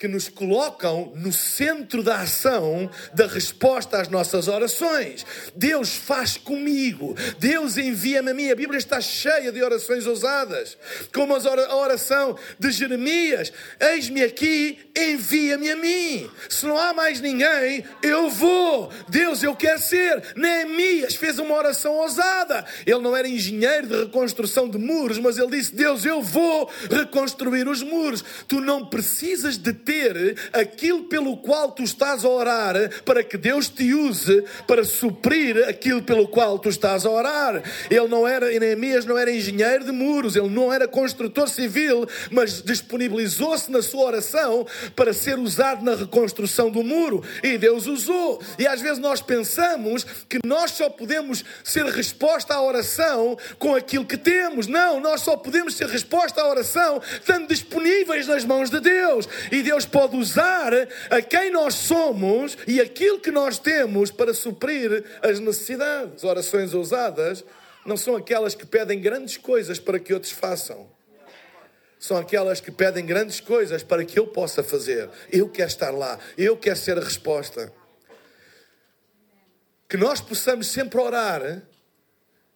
que 0.00 0.08
nos 0.08 0.30
colocam 0.30 1.12
no 1.14 1.30
centro 1.30 2.02
da 2.02 2.22
ação 2.22 2.90
da 3.12 3.26
resposta 3.26 4.00
às 4.00 4.08
nossas 4.08 4.48
orações. 4.48 5.26
Deus 5.54 5.94
faz 5.94 6.38
comigo, 6.38 7.14
Deus 7.38 7.76
envia-me 7.76 8.30
a 8.30 8.34
mim. 8.34 8.50
A 8.50 8.56
Bíblia 8.56 8.78
está 8.78 8.98
cheia 8.98 9.52
de 9.52 9.62
orações 9.62 10.06
ousadas, 10.06 10.78
como 11.12 11.34
a 11.36 11.76
oração 11.76 12.34
de 12.58 12.70
Jeremias: 12.70 13.52
Eis-me 13.78 14.22
aqui, 14.22 14.78
envia-me 14.96 15.70
a 15.70 15.76
mim. 15.76 16.30
Se 16.48 16.64
não 16.64 16.78
há 16.78 16.94
mais 16.94 17.20
ninguém, 17.20 17.84
eu 18.02 18.30
vou. 18.30 18.90
Deus, 19.06 19.42
eu 19.42 19.54
quero 19.54 19.80
ser. 19.80 20.32
Neemias 20.34 21.14
fez 21.14 21.38
uma 21.38 21.54
oração 21.54 21.92
ousada. 21.96 22.64
Ele 22.86 23.00
não 23.00 23.14
era 23.14 23.28
engenheiro 23.28 23.86
de 23.86 24.04
reconstrução 24.04 24.66
de 24.66 24.78
muros, 24.78 25.18
mas 25.18 25.36
ele 25.36 25.58
disse: 25.58 25.74
Deus, 25.74 26.06
eu 26.06 26.22
vou 26.22 26.70
reconstruir 26.90 27.68
os 27.68 27.82
muros. 27.82 28.24
Tu 28.48 28.62
não 28.62 28.86
precisas 28.86 29.58
de 29.58 29.74
ter 29.74 29.89
aquilo 30.52 31.04
pelo 31.04 31.36
qual 31.36 31.72
tu 31.72 31.82
estás 31.82 32.24
a 32.24 32.28
orar 32.28 32.74
para 33.04 33.22
que 33.22 33.36
Deus 33.36 33.68
te 33.68 33.92
use 33.92 34.44
para 34.66 34.84
suprir 34.84 35.68
aquilo 35.68 36.02
pelo 36.02 36.28
qual 36.28 36.58
tu 36.58 36.68
estás 36.68 37.04
a 37.04 37.10
orar. 37.10 37.62
Ele 37.90 38.08
não 38.08 38.26
era, 38.26 38.46
Neemias 38.46 39.04
não 39.04 39.18
era 39.18 39.30
engenheiro 39.30 39.84
de 39.84 39.92
muros, 39.92 40.36
ele 40.36 40.48
não 40.48 40.72
era 40.72 40.86
construtor 40.86 41.48
civil, 41.48 42.06
mas 42.30 42.62
disponibilizou-se 42.62 43.70
na 43.70 43.82
sua 43.82 44.04
oração 44.04 44.66
para 44.94 45.12
ser 45.12 45.38
usado 45.38 45.84
na 45.84 45.94
reconstrução 45.94 46.70
do 46.70 46.82
muro 46.82 47.22
e 47.42 47.58
Deus 47.58 47.86
usou. 47.86 48.42
E 48.58 48.66
às 48.66 48.80
vezes 48.80 48.98
nós 48.98 49.20
pensamos 49.20 50.04
que 50.28 50.38
nós 50.44 50.72
só 50.72 50.88
podemos 50.88 51.44
ser 51.64 51.84
resposta 51.86 52.54
à 52.54 52.62
oração 52.62 53.36
com 53.58 53.74
aquilo 53.74 54.04
que 54.04 54.16
temos. 54.16 54.66
Não, 54.66 55.00
nós 55.00 55.22
só 55.22 55.36
podemos 55.36 55.74
ser 55.74 55.86
resposta 55.88 56.40
à 56.40 56.48
oração 56.48 57.00
estando 57.12 57.48
disponíveis 57.48 58.26
nas 58.26 58.44
mãos 58.44 58.70
de 58.70 58.80
Deus. 58.80 59.28
E 59.50 59.62
Deus 59.62 59.79
Deus 59.80 59.86
pode 59.86 60.14
usar 60.16 60.72
a 61.08 61.22
quem 61.22 61.50
nós 61.50 61.74
somos 61.74 62.56
e 62.66 62.80
aquilo 62.80 63.18
que 63.18 63.30
nós 63.30 63.58
temos 63.58 64.10
para 64.10 64.34
suprir 64.34 65.04
as 65.22 65.40
necessidades. 65.40 66.22
Orações 66.22 66.74
ousadas 66.74 67.42
não 67.86 67.96
são 67.96 68.14
aquelas 68.14 68.54
que 68.54 68.66
pedem 68.66 69.00
grandes 69.00 69.38
coisas 69.38 69.78
para 69.78 69.98
que 69.98 70.12
outros 70.12 70.32
façam. 70.32 70.86
São 71.98 72.18
aquelas 72.18 72.60
que 72.60 72.70
pedem 72.70 73.06
grandes 73.06 73.40
coisas 73.40 73.82
para 73.82 74.04
que 74.04 74.18
eu 74.18 74.26
possa 74.26 74.62
fazer. 74.62 75.08
Eu 75.32 75.48
quero 75.48 75.68
estar 75.68 75.90
lá. 75.90 76.18
Eu 76.36 76.58
quero 76.58 76.76
ser 76.76 76.98
a 76.98 77.02
resposta. 77.02 77.72
Que 79.88 79.96
nós 79.96 80.20
possamos 80.20 80.66
sempre 80.66 81.00
orar, 81.00 81.62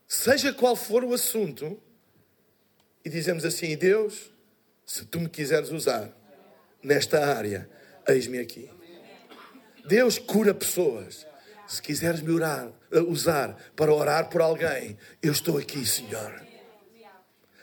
seja 0.07 0.53
qual 0.53 0.77
for 0.77 1.03
o 1.03 1.15
assunto, 1.15 1.81
e 3.03 3.09
dizemos 3.09 3.45
assim: 3.45 3.77
Deus, 3.77 4.31
se 4.87 5.05
tu 5.07 5.19
me 5.19 5.29
quiseres 5.29 5.71
usar, 5.71 6.15
nesta 6.85 7.35
área, 7.35 7.69
eis-me 8.07 8.39
aqui. 8.39 8.71
Deus 9.87 10.19
cura 10.19 10.55
pessoas. 10.55 11.27
Se 11.67 11.81
quiseres 11.81 12.21
me 12.21 12.31
orar, 12.31 12.71
eh, 12.93 13.01
usar 13.01 13.57
para 13.75 13.93
orar 13.93 14.29
por 14.29 14.43
alguém, 14.43 14.97
eu 15.23 15.33
estou 15.33 15.57
aqui, 15.57 15.85
Senhor. 15.87 16.54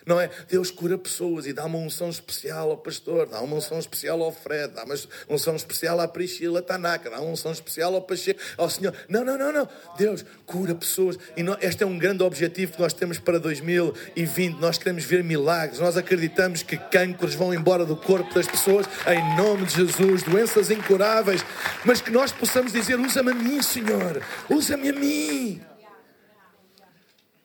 Não 0.06 0.20
é? 0.20 0.30
Deus 0.50 0.72
cura 0.72 0.98
pessoas 0.98 1.46
e 1.46 1.54
dá 1.54 1.66
uma 1.66 1.78
unção 1.78 2.10
especial 2.10 2.72
ao 2.72 2.78
pastor, 2.78 3.28
dá 3.28 3.40
uma 3.42 3.56
unção 3.56 3.80
especial 3.80 4.22
ao 4.22 4.32
Fred, 4.32 4.74
dá 4.74 4.84
uma 4.84 4.96
unção 5.30 5.56
especial 5.56 6.00
à 6.00 6.08
Priscila 6.08 6.62
Tanaka, 6.62 7.10
dá 7.10 7.20
uma 7.20 7.32
unção 7.32 7.52
especial 7.52 7.94
ao 7.94 8.02
Pacheco, 8.02 8.40
ao 8.58 8.70
Senhor. 8.70 8.94
Não, 9.08 9.24
não, 9.24 9.38
não, 9.38 9.52
não. 9.52 9.68
Deus 9.98 10.26
cura 10.46 10.74
pessoas. 10.74 11.18
E 11.36 11.44
nós, 11.44 11.58
este 11.62 11.84
é 11.84 11.86
um 11.86 11.98
grande 11.98 12.24
objetivo 12.24 12.74
que 12.74 12.82
nós 12.82 12.94
temos 12.94 13.20
para 13.20 13.40
2020. 13.40 14.60
Nós 14.60 14.78
queremos 14.78 15.04
ver 15.04 15.24
milagres. 15.24 15.80
Nós 15.80 15.98
acreditamos 15.98 16.64
que 16.64 16.78
cânceres 16.78 17.36
vão 17.36 17.54
embora 17.54 17.86
do 17.86 17.96
corpo 17.96 18.34
das 18.34 18.48
pessoas 18.48 18.86
em 19.08 19.38
nome 19.38 19.66
de 19.66 19.76
Jesus, 19.76 20.24
doenças 20.24 20.72
incuráveis. 20.72 21.44
Mas 21.86 22.02
que 22.02 22.12
nós 22.12 22.32
possamos 22.32 22.72
dizer: 22.72 23.00
usa-me 23.00 23.32
a 23.32 23.36
mim, 23.36 23.62
Senhor, 23.62 24.22
usa-me 24.50 24.90
a 24.90 24.94
mim. 24.94 25.71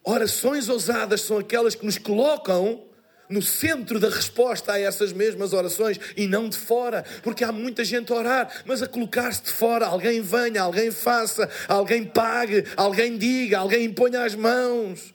Orações 0.08 0.68
ousadas 0.68 1.22
são 1.22 1.36
aquelas 1.36 1.75
que 1.75 1.84
nos 1.84 1.98
colocam 1.98 2.86
no 3.28 3.42
centro 3.42 3.98
da 3.98 4.08
resposta 4.08 4.75
a 4.75 4.78
essas 4.78 5.12
mesmas 5.12 5.52
orações 5.52 5.98
e 6.16 6.28
não 6.28 6.48
de 6.48 6.56
fora, 6.56 7.04
porque 7.25 7.42
há 7.42 7.50
muita 7.50 7.84
gente 7.84 8.12
a 8.12 8.16
orar, 8.16 8.62
mas 8.64 8.80
a 8.80 8.86
colocar-se 8.86 9.42
de 9.42 9.50
fora, 9.50 9.84
alguém 9.86 10.22
venha, 10.22 10.62
alguém 10.62 10.92
faça, 10.92 11.50
alguém 11.66 12.04
pague, 12.04 12.64
alguém 12.76 13.18
diga, 13.18 13.58
alguém 13.58 13.86
imponha 13.86 14.22
as 14.22 14.36
mãos. 14.36 15.12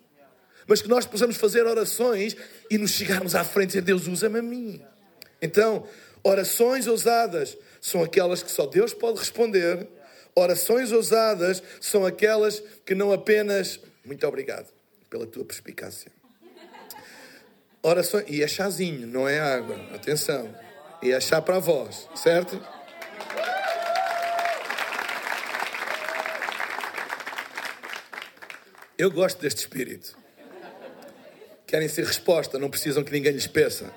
Mas 0.68 0.82
que 0.82 0.90
nós 0.90 1.06
possamos 1.06 1.38
fazer 1.38 1.66
orações 1.66 2.36
e 2.70 2.78
nos 2.78 2.92
chegarmos 2.92 3.34
à 3.34 3.46
frente 3.46 3.70
e 3.70 3.72
dizer: 3.72 3.82
Deus 3.84 4.08
usa-me 4.08 4.40
a 4.40 4.42
mim. 4.42 4.82
Então, 5.42 5.88
orações 6.22 6.86
ousadas 6.86 7.58
são 7.80 8.04
aquelas 8.04 8.44
que 8.44 8.52
só 8.52 8.66
Deus 8.66 8.94
pode 8.94 9.20
responder. 9.20 9.88
Orações 10.36 10.92
ousadas 10.92 11.64
são 11.80 12.06
aquelas 12.06 12.62
que 12.86 12.94
não 12.94 13.14
apenas. 13.14 13.80
Muito 14.04 14.28
obrigado 14.28 14.81
pela 15.12 15.28
tua 15.28 15.44
perspicácia. 15.44 16.10
Orações, 17.84 18.26
e 18.30 18.42
é 18.42 18.48
chazinho, 18.48 19.06
não 19.06 19.28
é 19.28 19.40
água, 19.40 19.76
atenção. 19.94 20.56
E 21.04 21.12
é 21.12 21.20
chá 21.20 21.42
para 21.42 21.58
a 21.58 21.60
voz, 21.60 22.08
certo? 22.16 22.60
Eu 28.98 29.12
gosto 29.12 29.42
deste 29.42 29.60
espírito. 29.60 30.18
Querem 31.68 31.90
ser 31.90 32.06
resposta, 32.06 32.58
não 32.58 32.70
precisam 32.70 33.04
que 33.04 33.12
ninguém 33.12 33.34
lhes 33.34 33.48
peça. 33.48 33.92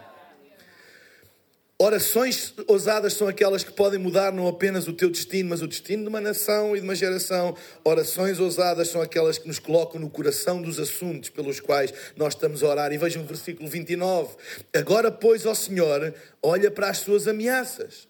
Orações 1.84 2.54
ousadas 2.66 3.12
são 3.12 3.28
aquelas 3.28 3.62
que 3.62 3.70
podem 3.70 3.98
mudar 3.98 4.32
não 4.32 4.48
apenas 4.48 4.88
o 4.88 4.92
teu 4.94 5.10
destino, 5.10 5.50
mas 5.50 5.60
o 5.60 5.68
destino 5.68 6.04
de 6.04 6.08
uma 6.08 6.18
nação 6.18 6.74
e 6.74 6.80
de 6.80 6.82
uma 6.82 6.94
geração. 6.94 7.54
Orações 7.84 8.40
ousadas 8.40 8.88
são 8.88 9.02
aquelas 9.02 9.36
que 9.36 9.46
nos 9.46 9.58
colocam 9.58 10.00
no 10.00 10.08
coração 10.08 10.62
dos 10.62 10.80
assuntos 10.80 11.28
pelos 11.28 11.60
quais 11.60 11.92
nós 12.16 12.32
estamos 12.32 12.62
a 12.62 12.68
orar. 12.68 12.90
E 12.90 12.96
vejam 12.96 13.22
o 13.22 13.26
versículo 13.26 13.68
29. 13.68 14.34
Agora, 14.74 15.12
pois, 15.12 15.44
ó 15.44 15.52
Senhor, 15.52 16.14
olha 16.42 16.70
para 16.70 16.88
as 16.88 16.96
suas 16.96 17.28
ameaças. 17.28 18.08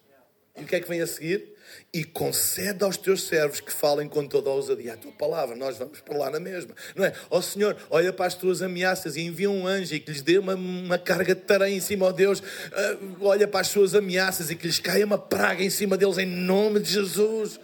E 0.56 0.62
o 0.62 0.66
que 0.66 0.76
é 0.76 0.80
que 0.80 0.88
vem 0.88 1.00
a 1.00 1.06
seguir? 1.06 1.54
e 1.92 2.04
concede 2.04 2.82
aos 2.82 2.96
teus 2.96 3.23
servos 3.23 3.61
que 3.61 3.73
falem 3.73 4.08
com 4.08 4.26
toda 4.26 4.50
a 4.50 4.52
ousadia 4.52 4.94
a 4.94 4.96
tua 4.96 5.12
palavra. 5.12 5.54
Nós 5.54 5.78
vamos 5.78 6.00
para 6.00 6.16
lá 6.16 6.30
na 6.30 6.40
mesma, 6.40 6.75
não 6.94 7.04
é? 7.04 7.12
Ó 7.30 7.38
oh, 7.38 7.42
Senhor, 7.42 7.76
olha 7.90 8.12
para 8.12 8.26
as 8.26 8.34
tuas 8.34 8.62
ameaças 8.62 9.16
e 9.16 9.20
envia 9.20 9.50
um 9.50 9.66
anjo 9.66 9.94
e 9.94 10.00
que 10.00 10.11
lhes 10.11 10.23
dê 10.23 10.38
uma, 10.38 10.54
uma 10.54 10.99
carga 10.99 11.34
de 11.34 11.42
tareia 11.42 11.75
em 11.75 11.80
cima, 11.80 12.06
ó 12.06 12.08
oh 12.08 12.12
Deus. 12.12 12.40
Uh, 12.40 13.16
olha 13.20 13.46
para 13.46 13.61
as 13.61 13.68
suas 13.68 13.94
ameaças 13.94 14.50
e 14.50 14.56
que 14.56 14.66
lhes 14.66 14.78
caia 14.78 15.06
uma 15.06 15.18
praga 15.18 15.62
em 15.62 15.70
cima 15.70 15.96
deles 15.96 16.18
em 16.18 16.26
nome 16.26 16.80
de 16.80 16.90
Jesus. 16.90 17.61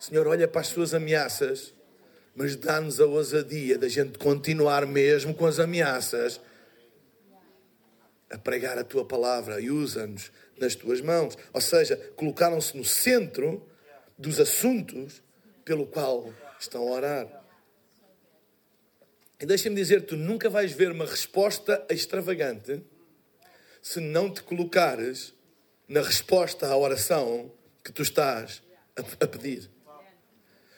Senhor, 0.00 0.26
olha 0.26 0.48
para 0.48 0.60
as 0.60 0.68
suas 0.68 0.94
ameaças, 0.94 1.72
mas 2.34 2.56
dá-nos 2.56 3.00
a 3.00 3.06
ousadia 3.06 3.78
da 3.78 3.88
gente 3.88 4.18
continuar 4.18 4.86
mesmo 4.86 5.34
com 5.34 5.46
as 5.46 5.58
ameaças 5.58 6.40
a 8.30 8.38
pregar 8.38 8.78
a 8.78 8.84
tua 8.84 9.04
palavra 9.04 9.60
e 9.60 9.70
usa-nos 9.70 10.30
nas 10.58 10.74
tuas 10.74 11.00
mãos. 11.00 11.36
Ou 11.52 11.60
seja, 11.60 11.96
colocaram-se 12.16 12.76
no 12.76 12.84
centro 12.84 13.66
dos 14.18 14.40
assuntos 14.40 15.22
pelo 15.64 15.86
qual 15.86 16.32
estão 16.58 16.82
a 16.88 16.90
orar. 16.90 17.44
E 19.40 19.46
deixa-me 19.46 19.76
dizer, 19.76 20.02
tu 20.02 20.16
nunca 20.16 20.48
vais 20.48 20.72
ver 20.72 20.92
uma 20.92 21.06
resposta 21.06 21.84
extravagante 21.90 22.82
se 23.82 24.00
não 24.00 24.32
te 24.32 24.42
colocares 24.42 25.34
na 25.86 26.00
resposta 26.00 26.66
à 26.66 26.76
oração 26.76 27.52
que 27.82 27.92
tu 27.92 28.02
estás 28.02 28.62
a, 28.96 29.24
a 29.24 29.28
pedir. 29.28 29.70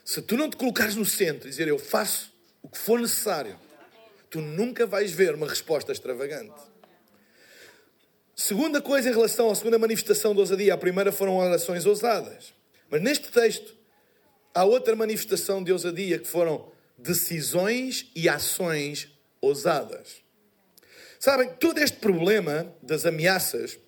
Se 0.04 0.20
tu 0.22 0.36
não 0.36 0.50
te 0.50 0.56
colocares 0.56 0.96
no 0.96 1.04
centro 1.04 1.46
e 1.46 1.50
dizer 1.50 1.68
eu 1.68 1.78
faço 1.78 2.32
o 2.62 2.68
que 2.68 2.78
for 2.78 2.98
necessário, 2.98 3.58
tu 4.28 4.40
nunca 4.40 4.86
vais 4.86 5.12
ver 5.12 5.34
uma 5.34 5.48
resposta 5.48 5.92
extravagante. 5.92 6.60
Segunda 8.38 8.82
coisa 8.82 9.08
em 9.08 9.12
relação 9.12 9.50
à 9.50 9.54
segunda 9.54 9.78
manifestação 9.78 10.34
de 10.34 10.40
ousadia, 10.40 10.74
a 10.74 10.76
primeira 10.76 11.10
foram 11.10 11.38
orações 11.38 11.86
ousadas. 11.86 12.52
Mas 12.90 13.00
neste 13.00 13.30
texto 13.32 13.74
há 14.54 14.62
outra 14.62 14.94
manifestação 14.94 15.64
de 15.64 15.72
ousadia 15.72 16.18
que 16.18 16.28
foram 16.28 16.70
decisões 16.98 18.10
e 18.14 18.28
ações 18.28 19.08
ousadas. 19.40 20.16
Sabem, 21.18 21.48
todo 21.54 21.78
este 21.78 21.96
problema 21.96 22.70
das 22.82 23.06
ameaças 23.06 23.78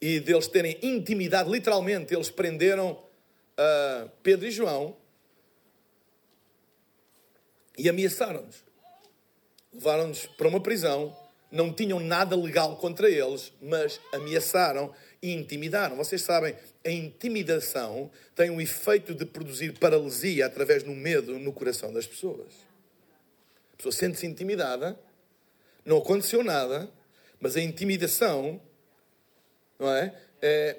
e 0.00 0.20
deles 0.20 0.46
terem 0.46 0.78
intimidade, 0.80 1.50
literalmente, 1.50 2.14
eles 2.14 2.30
prenderam 2.30 2.92
uh, 2.92 4.08
Pedro 4.22 4.46
e 4.46 4.52
João 4.52 4.96
e 7.76 7.88
ameaçaram-nos. 7.88 8.64
Levaram-nos 9.72 10.26
para 10.26 10.46
uma 10.46 10.62
prisão, 10.62 11.16
não 11.52 11.70
tinham 11.70 12.00
nada 12.00 12.34
legal 12.34 12.76
contra 12.76 13.08
eles, 13.10 13.52
mas 13.60 14.00
ameaçaram 14.10 14.92
e 15.20 15.32
intimidaram. 15.32 15.96
Vocês 15.96 16.22
sabem, 16.22 16.56
a 16.84 16.90
intimidação 16.90 18.10
tem 18.34 18.50
o 18.50 18.60
efeito 18.60 19.14
de 19.14 19.26
produzir 19.26 19.78
paralisia 19.78 20.46
através 20.46 20.82
do 20.82 20.92
medo 20.92 21.38
no 21.38 21.52
coração 21.52 21.92
das 21.92 22.06
pessoas. 22.06 22.48
A 23.74 23.76
pessoa 23.76 23.92
sente-se 23.92 24.26
intimidada, 24.26 24.98
não 25.84 25.98
aconteceu 25.98 26.42
nada, 26.42 26.90
mas 27.38 27.54
a 27.54 27.60
intimidação, 27.60 28.58
não 29.78 29.90
é? 29.94 30.14
é 30.40 30.76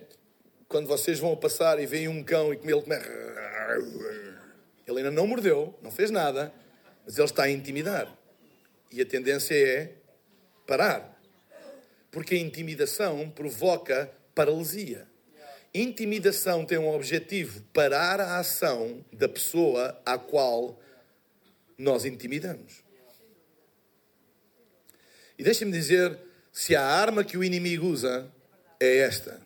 quando 0.67 0.87
vocês 0.87 1.19
vão 1.19 1.35
passar 1.35 1.79
e 1.79 1.85
veem 1.85 2.07
um 2.07 2.23
cão 2.23 2.51
e 2.51 2.57
ele 2.57 2.81
começa. 2.81 3.07
Ele 4.87 4.97
ainda 4.97 5.11
não 5.11 5.27
mordeu, 5.27 5.77
não 5.83 5.91
fez 5.91 6.09
nada, 6.09 6.51
mas 7.05 7.15
ele 7.15 7.25
está 7.25 7.43
a 7.43 7.49
intimidar. 7.49 8.11
E 8.91 8.99
a 8.99 9.05
tendência 9.05 9.53
é 9.53 10.02
parar. 10.65 11.21
Porque 12.11 12.35
a 12.35 12.39
intimidação 12.39 13.29
provoca 13.29 14.11
paralisia. 14.35 15.07
Intimidação 15.73 16.65
tem 16.65 16.77
um 16.77 16.93
objetivo: 16.93 17.61
parar 17.73 18.19
a 18.19 18.37
ação 18.37 19.03
da 19.11 19.27
pessoa 19.27 19.99
à 20.05 20.17
qual 20.17 20.79
nós 21.77 22.05
intimidamos. 22.05 22.83
E 25.37 25.43
deixem-me 25.43 25.73
dizer: 25.73 26.19
se 26.51 26.75
a 26.75 26.85
arma 26.85 27.23
que 27.23 27.37
o 27.37 27.43
inimigo 27.43 27.87
usa 27.87 28.31
é 28.79 28.97
esta, 28.97 29.41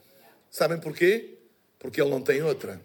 sabem 0.50 0.80
porquê? 0.80 1.38
Porque 1.80 2.02
ele 2.02 2.10
não 2.10 2.22
tem 2.22 2.42
outra. 2.42 2.82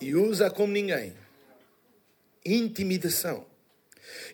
E 0.00 0.14
usa 0.14 0.50
como 0.50 0.72
ninguém 0.72 1.14
intimidação. 2.44 3.46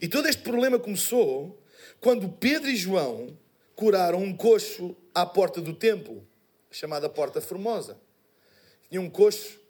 E 0.01 0.09
todo 0.09 0.29
este 0.29 0.43
problema 0.43 0.79
começou 0.79 1.63
quando 2.01 2.29
Pedro 2.29 2.69
e 2.69 2.77
João 2.77 3.37
curaram 3.75 4.23
um 4.23 4.37
coxo 4.37 4.97
à 5.15 5.25
porta 5.25 5.61
do 5.61 5.75
templo, 5.75 6.27
chamada 6.71 7.09
Porta 7.09 7.41
Formosa. 7.41 7.99
Tinha 8.89 9.01
um 9.01 9.11
coxo 9.11 9.61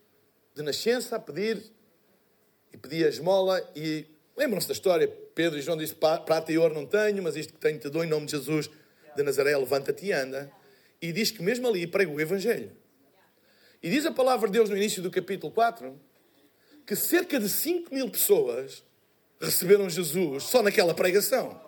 de 0.55 0.63
nascença 0.63 1.17
a 1.17 1.21
pedir 1.21 1.63
e 2.73 2.77
pedia 2.77 3.09
esmola 3.09 3.61
e 3.75 4.07
lembram-se 4.37 4.69
da 4.69 4.73
história? 4.73 5.09
Pedro 5.35 5.59
e 5.59 5.63
João 5.63 5.77
disse, 5.77 5.95
prata 5.95 6.53
e 6.53 6.59
ouro 6.59 6.75
não 6.75 6.87
tenho, 6.87 7.23
mas 7.23 7.37
isto 7.37 7.53
que 7.53 7.61
tenho 7.61 7.79
te 7.79 7.89
dou 7.89 8.05
em 8.05 8.09
nome 8.09 8.27
de 8.27 8.33
Jesus 8.33 8.71
de 9.17 9.23
Nazaré, 9.23 9.57
levanta-te 9.57 10.07
e 10.07 10.13
anda. 10.13 10.51
E 11.01 11.13
diz 11.13 11.31
que 11.31 11.43
mesmo 11.43 11.67
ali 11.67 11.87
pregou 11.87 12.17
o 12.17 12.21
Evangelho. 12.21 12.71
E 13.83 13.89
diz 13.89 14.05
a 14.05 14.13
palavra 14.13 14.49
de 14.49 14.53
Deus 14.53 14.69
no 14.69 14.77
início 14.77 15.03
do 15.03 15.11
capítulo 15.11 15.53
4 15.53 15.99
que 16.87 16.97
cerca 16.97 17.39
de 17.39 17.49
5 17.49 17.95
mil 17.95 18.11
pessoas 18.11 18.85
receberam 19.41 19.89
Jesus 19.89 20.45
só 20.45 20.63
naquela 20.63 20.95
pregação. 20.95 21.61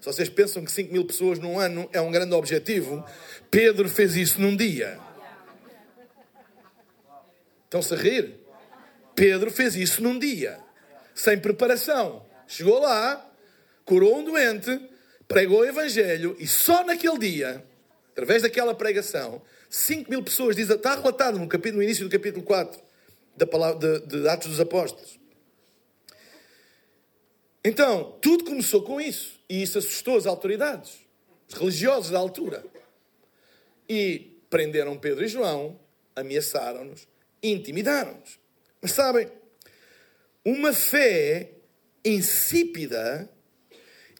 Se 0.00 0.06
vocês 0.06 0.28
pensam 0.28 0.64
que 0.64 0.70
5 0.70 0.92
mil 0.92 1.04
pessoas 1.04 1.38
num 1.38 1.58
ano 1.58 1.88
é 1.92 2.00
um 2.00 2.10
grande 2.10 2.34
objetivo, 2.34 3.04
Pedro 3.50 3.88
fez 3.88 4.16
isso 4.16 4.40
num 4.40 4.56
dia. 4.56 4.98
Estão-se 7.64 7.92
a 7.92 7.96
rir? 7.96 8.34
Pedro 9.14 9.50
fez 9.50 9.74
isso 9.74 10.02
num 10.02 10.18
dia, 10.18 10.58
sem 11.14 11.38
preparação. 11.38 12.24
Chegou 12.46 12.78
lá, 12.78 13.28
curou 13.84 14.18
um 14.18 14.24
doente, 14.24 14.80
pregou 15.26 15.60
o 15.60 15.64
Evangelho 15.64 16.36
e 16.38 16.46
só 16.46 16.84
naquele 16.84 17.18
dia, 17.18 17.64
através 18.12 18.42
daquela 18.42 18.74
pregação, 18.74 19.42
5 19.68 20.08
mil 20.08 20.22
pessoas, 20.22 20.56
diz, 20.56 20.70
está 20.70 20.94
relatado 20.94 21.38
no, 21.38 21.46
capítulo, 21.48 21.78
no 21.78 21.82
início 21.82 22.08
do 22.08 22.10
capítulo 22.10 22.42
4 22.44 22.80
da 23.36 23.46
palavra, 23.46 24.00
de, 24.00 24.06
de 24.06 24.28
Atos 24.28 24.48
dos 24.48 24.60
Apóstolos. 24.60 25.18
Então, 27.68 28.16
tudo 28.22 28.44
começou 28.44 28.82
com 28.82 28.98
isso. 28.98 29.38
E 29.46 29.62
isso 29.62 29.76
assustou 29.76 30.16
as 30.16 30.24
autoridades, 30.24 31.00
os 31.46 31.54
religiosos 31.54 32.10
da 32.10 32.18
altura. 32.18 32.64
E 33.86 34.40
prenderam 34.48 34.98
Pedro 34.98 35.22
e 35.22 35.28
João, 35.28 35.78
ameaçaram-nos, 36.16 37.06
intimidaram-nos. 37.42 38.38
Mas 38.80 38.92
sabem, 38.92 39.30
uma 40.42 40.72
fé 40.72 41.50
insípida 42.02 43.28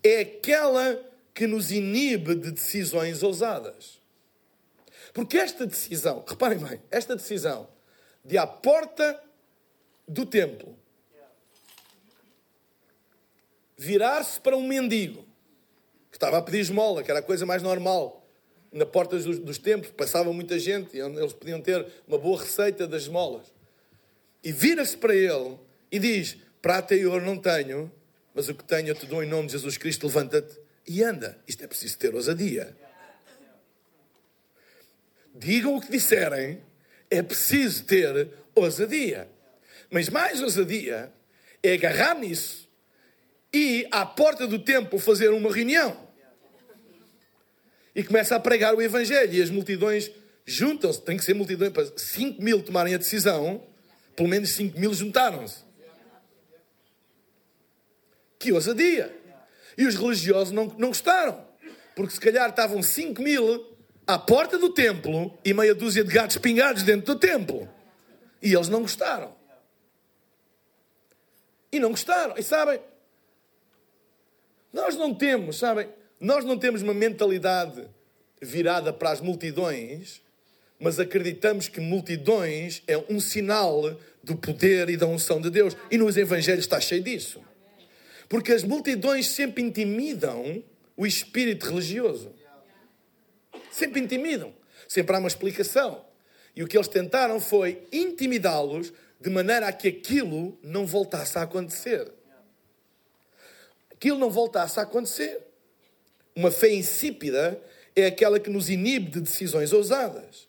é 0.02 0.20
aquela 0.20 1.02
que 1.32 1.46
nos 1.46 1.72
inibe 1.72 2.34
de 2.34 2.50
decisões 2.52 3.22
ousadas. 3.22 3.98
Porque 5.14 5.38
esta 5.38 5.66
decisão, 5.66 6.22
reparem 6.28 6.58
bem, 6.58 6.82
esta 6.90 7.16
decisão 7.16 7.66
de 8.22 8.36
à 8.36 8.46
porta 8.46 9.18
do 10.06 10.26
templo 10.26 10.77
virar-se 13.78 14.40
para 14.40 14.56
um 14.56 14.66
mendigo 14.66 15.24
que 16.10 16.16
estava 16.16 16.38
a 16.38 16.42
pedir 16.42 16.58
esmola, 16.58 17.02
que 17.02 17.10
era 17.10 17.20
a 17.20 17.22
coisa 17.22 17.46
mais 17.46 17.62
normal. 17.62 18.26
Na 18.72 18.84
porta 18.84 19.16
dos, 19.16 19.38
dos 19.38 19.56
templos 19.56 19.92
passava 19.92 20.32
muita 20.32 20.58
gente 20.58 20.96
e 20.96 21.00
eles 21.00 21.32
podiam 21.32 21.60
ter 21.60 21.86
uma 22.06 22.18
boa 22.18 22.42
receita 22.42 22.86
das 22.86 23.02
esmolas. 23.02 23.46
E 24.42 24.52
vira-se 24.52 24.96
para 24.96 25.14
ele 25.14 25.56
e 25.90 25.98
diz: 25.98 26.36
Prata 26.60 26.94
e 26.94 27.06
ouro 27.06 27.24
não 27.24 27.38
tenho, 27.38 27.90
mas 28.34 28.48
o 28.48 28.54
que 28.54 28.64
tenho 28.64 28.88
eu 28.88 28.94
te 28.94 29.06
dou 29.06 29.22
em 29.22 29.28
nome 29.28 29.46
de 29.46 29.52
Jesus 29.52 29.78
Cristo, 29.78 30.06
levanta-te 30.06 30.58
e 30.86 31.02
anda. 31.02 31.38
Isto 31.46 31.64
é 31.64 31.66
preciso 31.66 31.96
ter 31.96 32.14
ousadia. 32.14 32.76
Digam 35.34 35.76
o 35.76 35.80
que 35.80 35.90
disserem, 35.90 36.60
é 37.10 37.22
preciso 37.22 37.84
ter 37.84 38.28
ousadia. 38.54 39.28
Mas 39.90 40.08
mais 40.08 40.42
ousadia 40.42 41.12
é 41.62 41.72
agarrar 41.72 42.14
nisso 42.14 42.67
e 43.52 43.86
à 43.90 44.04
porta 44.04 44.46
do 44.46 44.58
templo 44.58 44.98
fazer 44.98 45.30
uma 45.30 45.52
reunião. 45.52 46.08
E 47.94 48.04
começa 48.04 48.36
a 48.36 48.40
pregar 48.40 48.74
o 48.74 48.82
Evangelho 48.82 49.34
e 49.34 49.42
as 49.42 49.50
multidões 49.50 50.10
juntam-se. 50.46 51.00
Tem 51.02 51.16
que 51.16 51.24
ser 51.24 51.34
multidões 51.34 51.72
para 51.72 51.86
5 51.96 52.42
mil 52.42 52.62
tomarem 52.62 52.94
a 52.94 52.98
decisão, 52.98 53.62
pelo 54.14 54.28
menos 54.28 54.50
5 54.50 54.78
mil 54.78 54.94
juntaram-se. 54.94 55.58
Que 58.38 58.52
ousadia! 58.52 59.14
E 59.76 59.86
os 59.86 59.94
religiosos 59.94 60.52
não, 60.52 60.66
não 60.78 60.88
gostaram, 60.88 61.44
porque 61.94 62.14
se 62.14 62.20
calhar 62.20 62.48
estavam 62.50 62.82
5 62.82 63.20
mil 63.22 63.76
à 64.06 64.18
porta 64.18 64.58
do 64.58 64.70
templo 64.70 65.36
e 65.44 65.52
meia 65.52 65.74
dúzia 65.74 66.04
de 66.04 66.12
gatos 66.12 66.38
pingados 66.38 66.82
dentro 66.82 67.14
do 67.14 67.18
templo. 67.18 67.68
E 68.40 68.54
eles 68.54 68.68
não 68.68 68.82
gostaram. 68.82 69.36
E 71.70 71.78
não 71.78 71.90
gostaram. 71.90 72.36
E 72.38 72.42
sabem, 72.42 72.80
nós 74.78 74.94
não 74.94 75.12
temos, 75.12 75.58
sabem, 75.58 75.88
nós 76.20 76.44
não 76.44 76.56
temos 76.56 76.82
uma 76.82 76.94
mentalidade 76.94 77.84
virada 78.40 78.92
para 78.92 79.10
as 79.10 79.20
multidões, 79.20 80.22
mas 80.78 81.00
acreditamos 81.00 81.66
que 81.66 81.80
multidões 81.80 82.82
é 82.86 82.96
um 83.10 83.18
sinal 83.18 83.98
do 84.22 84.36
poder 84.36 84.88
e 84.88 84.96
da 84.96 85.06
unção 85.06 85.40
de 85.40 85.50
Deus. 85.50 85.76
E 85.90 85.98
nos 85.98 86.16
evangelhos 86.16 86.64
está 86.64 86.80
cheio 86.80 87.02
disso. 87.02 87.42
Porque 88.28 88.52
as 88.52 88.62
multidões 88.62 89.26
sempre 89.26 89.64
intimidam 89.64 90.62
o 90.96 91.04
espírito 91.04 91.66
religioso. 91.66 92.32
Sempre 93.72 94.00
intimidam. 94.00 94.54
Sempre 94.86 95.16
há 95.16 95.18
uma 95.18 95.28
explicação. 95.28 96.04
E 96.54 96.62
o 96.62 96.68
que 96.68 96.76
eles 96.76 96.88
tentaram 96.88 97.40
foi 97.40 97.82
intimidá-los 97.92 98.92
de 99.20 99.28
maneira 99.28 99.66
a 99.66 99.72
que 99.72 99.88
aquilo 99.88 100.56
não 100.62 100.86
voltasse 100.86 101.36
a 101.36 101.42
acontecer 101.42 102.12
aquilo 103.98 104.16
não 104.16 104.30
voltasse 104.30 104.78
a 104.78 104.84
acontecer. 104.84 105.40
Uma 106.34 106.52
fé 106.52 106.72
insípida 106.72 107.60
é 107.96 108.06
aquela 108.06 108.38
que 108.38 108.48
nos 108.48 108.70
inibe 108.70 109.10
de 109.10 109.20
decisões 109.20 109.72
ousadas. 109.72 110.46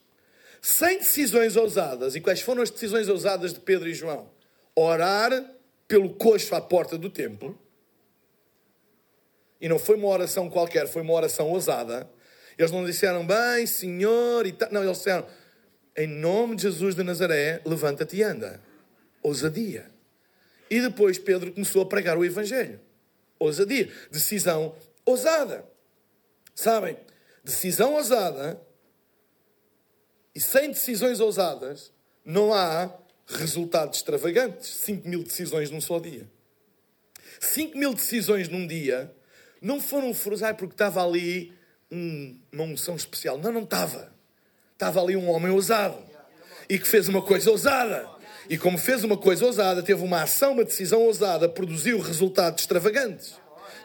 Sem 0.61 0.99
decisões 0.99 1.55
ousadas, 1.55 2.15
e 2.15 2.21
quais 2.21 2.41
foram 2.41 2.61
as 2.61 2.69
decisões 2.69 3.09
ousadas 3.09 3.53
de 3.53 3.59
Pedro 3.59 3.89
e 3.89 3.93
João? 3.93 4.29
Orar 4.75 5.31
pelo 5.87 6.11
coxo 6.11 6.53
à 6.53 6.61
porta 6.61 6.97
do 6.97 7.09
templo. 7.09 7.59
E 9.59 9.67
não 9.67 9.79
foi 9.79 9.95
uma 9.95 10.07
oração 10.07 10.49
qualquer, 10.49 10.87
foi 10.87 11.01
uma 11.01 11.13
oração 11.13 11.49
ousada. 11.49 12.07
Eles 12.57 12.71
não 12.71 12.85
disseram, 12.85 13.25
bem, 13.25 13.65
Senhor, 13.65 14.45
e 14.45 14.51
tal. 14.51 14.71
Não, 14.71 14.83
eles 14.83 14.97
disseram, 14.97 15.25
em 15.97 16.07
nome 16.07 16.55
de 16.55 16.63
Jesus 16.63 16.93
de 16.93 17.03
Nazaré, 17.03 17.61
levanta-te 17.65 18.17
e 18.17 18.23
anda. 18.23 18.61
Ousadia. 19.23 19.89
E 20.69 20.79
depois 20.81 21.17
Pedro 21.17 21.51
começou 21.51 21.81
a 21.81 21.85
pregar 21.85 22.17
o 22.17 22.23
Evangelho. 22.23 22.79
Ousadia. 23.39 23.91
Decisão 24.11 24.75
ousada. 25.05 25.65
Sabem? 26.53 26.97
Decisão 27.43 27.95
ousada. 27.95 28.61
E 30.35 30.39
sem 30.39 30.69
decisões 30.69 31.19
ousadas, 31.19 31.91
não 32.23 32.53
há 32.53 32.93
resultados 33.27 33.97
extravagantes. 33.97 34.67
5 34.69 35.07
mil 35.07 35.23
decisões 35.23 35.71
num 35.71 35.81
só 35.81 35.99
dia. 35.99 36.29
5 37.39 37.77
mil 37.77 37.93
decisões 37.93 38.49
num 38.49 38.67
dia 38.67 39.13
não 39.61 39.79
foram 39.81 40.11
ah, 40.11 40.53
porque 40.53 40.73
estava 40.73 41.03
ali 41.03 41.53
um, 41.91 42.39
uma 42.51 42.63
unção 42.63 42.95
especial. 42.95 43.37
Não, 43.37 43.51
não 43.51 43.63
estava. 43.63 44.13
Estava 44.73 45.01
ali 45.01 45.15
um 45.15 45.29
homem 45.29 45.51
ousado 45.51 45.97
e 46.69 46.77
que 46.77 46.87
fez 46.87 47.09
uma 47.09 47.21
coisa 47.21 47.49
ousada. 47.49 48.07
E 48.49 48.57
como 48.57 48.79
fez 48.79 49.03
uma 49.03 49.15
coisa 49.15 49.45
ousada, 49.45 49.83
teve 49.83 50.03
uma 50.03 50.23
ação, 50.23 50.53
uma 50.53 50.65
decisão 50.65 51.03
ousada, 51.03 51.47
produziu 51.47 51.99
resultados 51.99 52.63
extravagantes. 52.63 53.35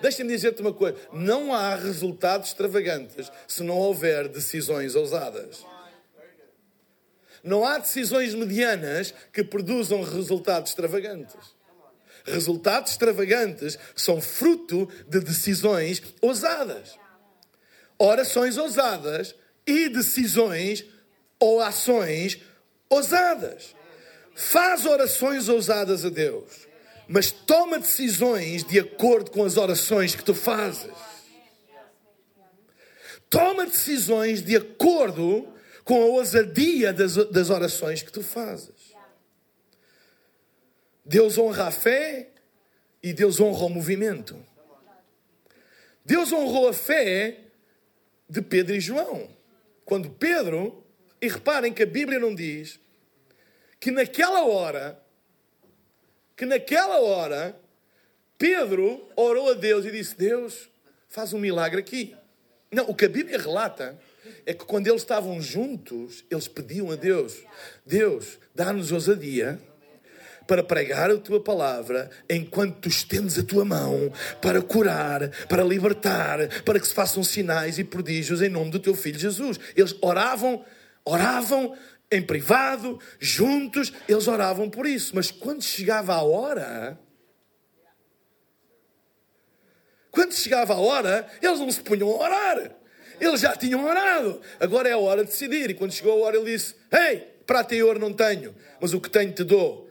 Deixa-me 0.00 0.33
dizer-te 0.33 0.62
uma 0.62 0.72
coisa: 0.72 0.96
não 1.12 1.53
há 1.53 1.74
resultados 1.77 2.48
extravagantes 2.48 3.31
se 3.46 3.62
não 3.62 3.77
houver 3.77 4.27
decisões 4.27 4.94
ousadas. 4.94 5.64
Não 7.42 7.62
há 7.62 7.77
decisões 7.77 8.35
medianas 8.35 9.12
que 9.31 9.44
produzam 9.44 10.03
resultados 10.03 10.70
extravagantes. 10.70 11.55
Resultados 12.24 12.92
extravagantes 12.92 13.79
são 13.94 14.18
fruto 14.18 14.88
de 15.07 15.20
decisões 15.20 16.03
ousadas. 16.22 16.98
Orações 17.98 18.57
ousadas 18.57 19.35
e 19.66 19.90
decisões 19.90 20.87
ou 21.38 21.61
ações 21.61 22.40
ousadas. 22.88 23.74
Faz 24.34 24.84
orações 24.84 25.48
ousadas 25.48 26.04
a 26.04 26.08
Deus, 26.08 26.66
mas 27.06 27.30
toma 27.30 27.78
decisões 27.78 28.64
de 28.64 28.80
acordo 28.80 29.30
com 29.30 29.44
as 29.44 29.56
orações 29.56 30.14
que 30.14 30.24
tu 30.24 30.34
fazes. 30.34 30.92
Toma 33.30 33.66
decisões 33.66 34.42
de 34.42 34.56
acordo 34.56 35.48
com 35.84 36.02
a 36.02 36.06
ousadia 36.06 36.92
das, 36.92 37.14
das 37.14 37.50
orações 37.50 38.02
que 38.02 38.12
tu 38.12 38.22
fazes. 38.22 38.94
Deus 41.04 41.38
honra 41.38 41.68
a 41.68 41.70
fé 41.70 42.30
e 43.02 43.12
Deus 43.12 43.38
honra 43.38 43.66
o 43.66 43.68
movimento. 43.68 44.36
Deus 46.04 46.32
honrou 46.32 46.68
a 46.68 46.72
fé 46.72 47.40
de 48.28 48.42
Pedro 48.42 48.74
e 48.74 48.80
João. 48.80 49.28
Quando 49.84 50.10
Pedro, 50.10 50.84
e 51.20 51.28
reparem 51.28 51.72
que 51.72 51.82
a 51.82 51.86
Bíblia 51.86 52.18
não 52.18 52.34
diz 52.34 52.80
que 53.84 53.90
naquela 53.90 54.46
hora, 54.46 54.98
que 56.34 56.46
naquela 56.46 57.00
hora, 57.00 57.54
Pedro 58.38 59.06
orou 59.14 59.50
a 59.50 59.52
Deus 59.52 59.84
e 59.84 59.90
disse: 59.90 60.16
Deus, 60.16 60.70
faz 61.06 61.34
um 61.34 61.38
milagre 61.38 61.80
aqui. 61.80 62.16
Não, 62.72 62.88
o 62.88 62.94
que 62.94 63.04
a 63.04 63.08
Bíblia 63.10 63.38
relata 63.38 64.00
é 64.46 64.54
que 64.54 64.64
quando 64.64 64.86
eles 64.86 65.02
estavam 65.02 65.38
juntos, 65.38 66.24
eles 66.30 66.48
pediam 66.48 66.90
a 66.90 66.96
Deus: 66.96 67.44
Deus, 67.84 68.38
dá-nos 68.54 68.90
ousadia 68.90 69.60
para 70.46 70.62
pregar 70.62 71.10
a 71.10 71.18
tua 71.18 71.42
palavra 71.42 72.08
enquanto 72.26 72.80
tu 72.80 72.88
estendes 72.88 73.38
a 73.38 73.42
tua 73.42 73.66
mão 73.66 74.10
para 74.40 74.62
curar, 74.62 75.28
para 75.46 75.62
libertar, 75.62 76.62
para 76.62 76.80
que 76.80 76.88
se 76.88 76.94
façam 76.94 77.22
sinais 77.22 77.78
e 77.78 77.84
prodígios 77.84 78.40
em 78.40 78.48
nome 78.48 78.70
do 78.70 78.80
teu 78.80 78.94
filho 78.94 79.18
Jesus. 79.18 79.60
Eles 79.76 79.94
oravam, 80.00 80.64
oravam 81.04 81.76
em 82.10 82.22
privado, 82.22 82.98
juntos, 83.18 83.92
eles 84.08 84.28
oravam 84.28 84.70
por 84.70 84.86
isso. 84.86 85.14
Mas 85.14 85.30
quando 85.30 85.62
chegava 85.62 86.14
a 86.14 86.22
hora, 86.22 86.98
quando 90.10 90.32
chegava 90.32 90.74
a 90.74 90.78
hora, 90.78 91.26
eles 91.42 91.58
não 91.58 91.70
se 91.70 91.80
punham 91.80 92.10
a 92.10 92.16
orar. 92.16 92.70
Eles 93.20 93.40
já 93.40 93.56
tinham 93.56 93.84
orado. 93.84 94.40
Agora 94.60 94.88
é 94.88 94.92
a 94.92 94.98
hora 94.98 95.24
de 95.24 95.30
decidir. 95.30 95.70
E 95.70 95.74
quando 95.74 95.92
chegou 95.92 96.12
a 96.12 96.26
hora, 96.26 96.36
ele 96.36 96.52
disse: 96.52 96.74
Ei, 96.92 97.18
prata 97.46 97.74
e 97.74 97.82
ouro 97.82 97.98
não 97.98 98.12
tenho, 98.12 98.54
mas 98.80 98.92
o 98.92 99.00
que 99.00 99.10
tenho 99.10 99.32
te 99.32 99.44
dou 99.44 99.84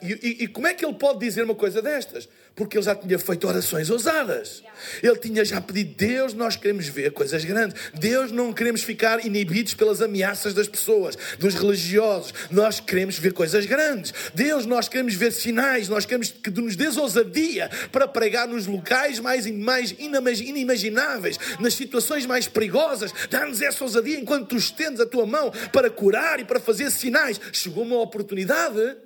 e, 0.00 0.12
e, 0.12 0.44
e, 0.44 0.48
como 0.48 0.66
é 0.66 0.74
que 0.74 0.84
ele 0.84 0.94
pode 0.94 1.20
dizer 1.20 1.42
uma 1.42 1.54
coisa 1.54 1.80
destas? 1.80 2.28
Porque 2.56 2.78
ele 2.78 2.84
já 2.84 2.94
tinha 2.94 3.18
feito 3.18 3.46
orações 3.46 3.90
ousadas. 3.90 4.62
Ele 5.02 5.16
tinha 5.18 5.44
já 5.44 5.60
pedido, 5.60 5.94
Deus, 5.94 6.32
nós 6.32 6.56
queremos 6.56 6.88
ver 6.88 7.12
coisas 7.12 7.44
grandes. 7.44 7.78
Deus, 7.92 8.32
não 8.32 8.50
queremos 8.50 8.82
ficar 8.82 9.24
inibidos 9.26 9.74
pelas 9.74 10.00
ameaças 10.00 10.54
das 10.54 10.66
pessoas, 10.66 11.16
dos 11.38 11.54
religiosos. 11.54 12.32
Nós 12.50 12.80
queremos 12.80 13.18
ver 13.18 13.34
coisas 13.34 13.66
grandes. 13.66 14.14
Deus, 14.34 14.64
nós 14.64 14.88
queremos 14.88 15.12
ver 15.12 15.32
sinais. 15.32 15.90
Nós 15.90 16.06
queremos 16.06 16.30
que 16.30 16.50
nos 16.50 16.76
dês 16.76 16.96
ousadia 16.96 17.70
para 17.92 18.08
pregar 18.08 18.48
nos 18.48 18.66
locais 18.66 19.20
mais, 19.20 19.46
mais 19.46 19.90
inimagináveis, 19.90 21.38
nas 21.60 21.74
situações 21.74 22.24
mais 22.24 22.48
perigosas. 22.48 23.12
Dá-nos 23.28 23.60
essa 23.60 23.84
ousadia 23.84 24.18
enquanto 24.18 24.48
tu 24.48 24.56
estendes 24.56 25.00
a 25.00 25.06
tua 25.06 25.26
mão 25.26 25.52
para 25.70 25.90
curar 25.90 26.40
e 26.40 26.44
para 26.46 26.58
fazer 26.58 26.90
sinais. 26.90 27.38
Chegou 27.52 27.84
uma 27.84 28.00
oportunidade 28.00 28.96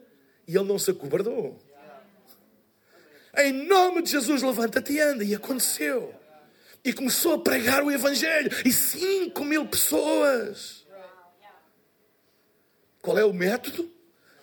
e 0.46 0.56
ele 0.56 0.68
não 0.68 0.78
se 0.78 0.92
acobardou. 0.92 1.69
Em 3.36 3.52
nome 3.52 4.02
de 4.02 4.10
Jesus, 4.10 4.42
levanta-te 4.42 4.92
e 4.92 5.00
anda. 5.00 5.24
E 5.24 5.34
aconteceu. 5.34 6.14
E 6.84 6.92
começou 6.92 7.34
a 7.34 7.38
pregar 7.38 7.82
o 7.82 7.90
Evangelho. 7.90 8.50
E 8.64 8.72
5 8.72 9.44
mil 9.44 9.66
pessoas. 9.66 10.86
Qual 13.02 13.18
é 13.18 13.24
o 13.24 13.32
método? 13.32 13.90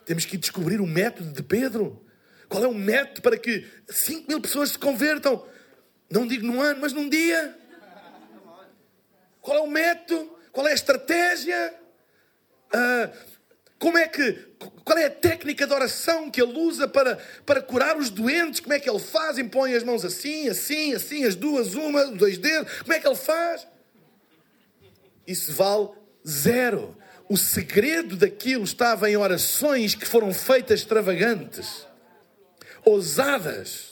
Temos 0.05 0.25
que 0.25 0.37
descobrir 0.37 0.79
o 0.79 0.87
método 0.87 1.31
de 1.31 1.43
Pedro. 1.43 2.05
Qual 2.47 2.63
é 2.63 2.67
o 2.67 2.73
método 2.73 3.21
para 3.21 3.37
que 3.37 3.67
5 3.89 4.27
mil 4.27 4.39
pessoas 4.39 4.71
se 4.71 4.79
convertam? 4.79 5.45
Não 6.09 6.25
digo 6.25 6.45
num 6.45 6.61
ano, 6.61 6.79
mas 6.81 6.93
num 6.93 7.09
dia. 7.09 7.57
Qual 9.41 9.57
é 9.57 9.61
o 9.61 9.67
método? 9.67 10.37
Qual 10.51 10.67
é 10.67 10.71
a 10.71 10.75
estratégia? 10.75 11.73
Uh, 12.73 13.37
como 13.77 13.97
é 13.97 14.07
que, 14.07 14.46
qual 14.83 14.97
é 14.97 15.05
a 15.05 15.11
técnica 15.11 15.67
de 15.67 15.73
oração 15.73 16.31
que 16.31 16.41
ele 16.41 16.57
usa 16.57 16.87
para, 16.87 17.17
para 17.45 17.61
curar 17.61 17.97
os 17.97 18.09
doentes? 18.09 18.59
Como 18.59 18.73
é 18.73 18.79
que 18.79 18.89
ele 18.89 18.99
faz? 18.99 19.37
Impõe 19.37 19.75
as 19.75 19.83
mãos 19.83 20.03
assim, 20.03 20.49
assim, 20.49 20.93
assim, 20.93 21.25
as 21.25 21.35
duas, 21.35 21.75
uma, 21.75 22.05
dois 22.07 22.37
dedos. 22.37 22.71
Como 22.81 22.93
é 22.93 22.99
que 22.99 23.07
ele 23.07 23.15
faz? 23.15 23.67
Isso 25.27 25.53
vale 25.53 25.89
zero. 26.27 26.97
O 27.29 27.35
segredo 27.35 28.15
daquilo 28.15 28.63
estava 28.63 29.09
em 29.09 29.17
orações 29.17 29.93
que 29.93 30.05
foram 30.05 30.33
feitas 30.33 30.79
extravagantes, 30.79 31.85
ousadas, 32.85 33.91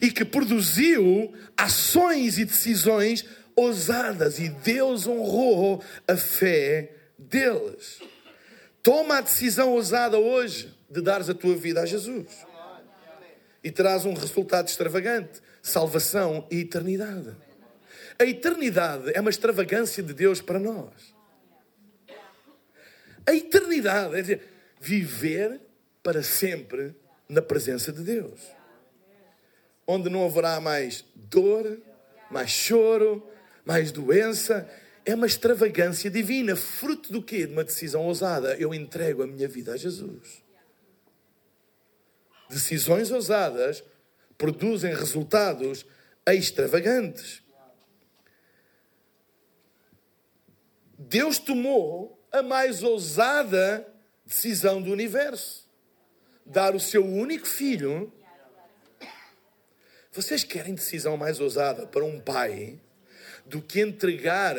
e 0.00 0.10
que 0.10 0.24
produziu 0.24 1.32
ações 1.56 2.38
e 2.38 2.44
decisões 2.44 3.24
ousadas. 3.56 4.38
E 4.38 4.50
Deus 4.50 5.06
honrou 5.06 5.82
a 6.06 6.16
fé 6.16 6.92
deles. 7.18 7.98
Toma 8.82 9.18
a 9.18 9.20
decisão 9.20 9.72
ousada 9.72 10.18
hoje 10.18 10.74
de 10.88 11.00
dares 11.00 11.28
a 11.28 11.34
tua 11.34 11.56
vida 11.56 11.82
a 11.82 11.86
Jesus. 11.86 12.46
E 13.62 13.70
terás 13.70 14.04
um 14.04 14.14
resultado 14.14 14.68
extravagante: 14.68 15.40
salvação 15.62 16.46
e 16.50 16.60
eternidade. 16.60 17.34
A 18.18 18.24
eternidade 18.24 19.12
é 19.14 19.20
uma 19.20 19.30
extravagância 19.30 20.02
de 20.02 20.12
Deus 20.12 20.40
para 20.40 20.58
nós. 20.58 21.14
A 23.26 23.34
eternidade 23.34 24.16
é 24.16 24.22
dizer, 24.22 24.42
viver 24.80 25.60
para 26.02 26.22
sempre 26.22 26.94
na 27.28 27.42
presença 27.42 27.92
de 27.92 28.02
Deus. 28.02 28.40
Onde 29.86 30.08
não 30.08 30.24
haverá 30.24 30.60
mais 30.60 31.04
dor, 31.14 31.78
mais 32.30 32.50
choro, 32.50 33.26
mais 33.64 33.92
doença 33.92 34.68
é 35.08 35.14
uma 35.14 35.26
extravagância 35.26 36.10
divina, 36.10 36.54
fruto 36.54 37.10
do 37.10 37.22
quê? 37.22 37.46
De 37.46 37.54
uma 37.54 37.64
decisão 37.64 38.04
ousada. 38.04 38.54
Eu 38.56 38.74
entrego 38.74 39.22
a 39.22 39.26
minha 39.26 39.48
vida 39.48 39.72
a 39.72 39.76
Jesus. 39.78 40.42
Decisões 42.50 43.10
ousadas 43.10 43.82
produzem 44.36 44.94
resultados 44.94 45.86
extravagantes. 46.26 47.42
Deus 50.98 51.38
tomou 51.38 52.22
a 52.30 52.42
mais 52.42 52.82
ousada 52.82 53.90
decisão 54.26 54.82
do 54.82 54.92
universo: 54.92 55.66
dar 56.44 56.74
o 56.74 56.80
seu 56.80 57.02
único 57.02 57.46
filho. 57.46 58.12
Vocês 60.12 60.44
querem 60.44 60.74
decisão 60.74 61.16
mais 61.16 61.40
ousada 61.40 61.86
para 61.86 62.04
um 62.04 62.20
pai 62.20 62.78
do 63.46 63.62
que 63.62 63.80
entregar 63.80 64.54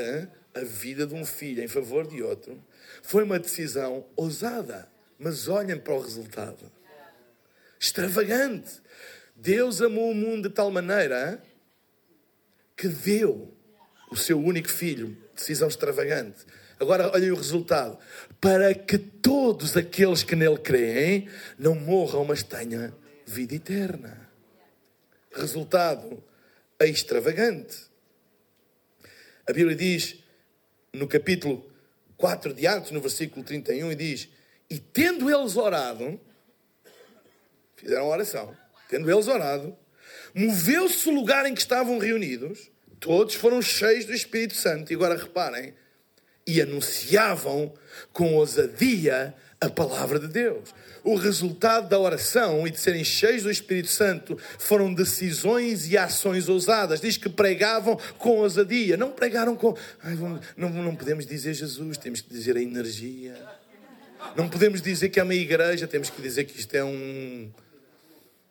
a 0.59 0.63
vida 0.63 1.05
de 1.05 1.13
um 1.13 1.25
filho 1.25 1.63
em 1.63 1.67
favor 1.67 2.07
de 2.07 2.21
outro, 2.21 2.63
foi 3.01 3.23
uma 3.23 3.39
decisão 3.39 4.05
ousada. 4.15 4.89
Mas 5.17 5.47
olhem 5.47 5.77
para 5.77 5.93
o 5.93 6.01
resultado. 6.01 6.71
extravagante. 7.79 8.81
Deus 9.35 9.81
amou 9.81 10.11
o 10.11 10.15
mundo 10.15 10.49
de 10.49 10.55
tal 10.55 10.69
maneira 10.69 11.41
que 12.75 12.87
deu 12.87 13.53
o 14.11 14.15
seu 14.15 14.39
único 14.39 14.69
filho. 14.69 15.17
Decisão 15.35 15.67
extravagante. 15.67 16.45
Agora 16.79 17.11
olhem 17.13 17.31
o 17.31 17.35
resultado. 17.35 17.97
Para 18.39 18.73
que 18.73 18.97
todos 18.97 19.75
aqueles 19.75 20.23
que 20.23 20.35
nele 20.35 20.57
creem 20.57 21.27
não 21.57 21.75
morram, 21.75 22.23
mas 22.23 22.43
tenham 22.43 22.93
vida 23.25 23.55
eterna. 23.55 24.29
Resultado 25.33 26.23
extravagante. 26.79 27.89
A 29.45 29.51
Bíblia 29.51 29.75
diz 29.75 30.23
no 30.93 31.07
capítulo 31.07 31.69
4 32.17 32.53
de 32.53 32.67
Atos, 32.67 32.91
no 32.91 33.01
versículo 33.01 33.43
31, 33.45 33.91
e 33.91 33.95
diz: 33.95 34.29
E 34.69 34.79
tendo 34.79 35.29
eles 35.29 35.55
orado, 35.55 36.19
fizeram 37.75 38.07
oração, 38.07 38.55
tendo 38.89 39.09
eles 39.09 39.27
orado, 39.27 39.75
moveu-se 40.33 41.07
o 41.07 41.13
lugar 41.13 41.45
em 41.45 41.53
que 41.53 41.61
estavam 41.61 41.97
reunidos, 41.97 42.69
todos 42.99 43.35
foram 43.35 43.61
cheios 43.61 44.05
do 44.05 44.13
Espírito 44.13 44.55
Santo, 44.55 44.91
e 44.91 44.95
agora 44.95 45.15
reparem, 45.15 45.73
e 46.45 46.61
anunciavam 46.61 47.73
com 48.11 48.35
ousadia 48.35 49.35
a 49.61 49.69
palavra 49.69 50.19
de 50.19 50.27
Deus. 50.27 50.73
O 51.03 51.15
resultado 51.15 51.89
da 51.89 51.99
oração 51.99 52.65
e 52.65 52.71
de 52.71 52.79
serem 52.79 53.03
cheios 53.03 53.43
do 53.43 53.51
Espírito 53.51 53.89
Santo 53.89 54.37
foram 54.57 54.93
decisões 54.93 55.89
e 55.91 55.97
ações 55.97 56.47
ousadas. 56.47 57.01
Diz 57.01 57.17
que 57.17 57.29
pregavam 57.29 57.97
com 58.17 58.37
ousadia, 58.37 58.95
não 58.95 59.11
pregaram 59.11 59.55
com. 59.55 59.75
Ai, 60.01 60.15
não, 60.55 60.69
não 60.69 60.95
podemos 60.95 61.25
dizer 61.25 61.53
Jesus, 61.53 61.97
temos 61.97 62.21
que 62.21 62.29
dizer 62.29 62.55
a 62.55 62.61
energia. 62.61 63.35
Não 64.35 64.47
podemos 64.47 64.81
dizer 64.81 65.09
que 65.09 65.19
é 65.19 65.23
uma 65.23 65.35
igreja, 65.35 65.87
temos 65.87 66.09
que 66.09 66.21
dizer 66.21 66.43
que 66.45 66.59
isto 66.59 66.73
é 66.75 66.83
um, 66.83 67.49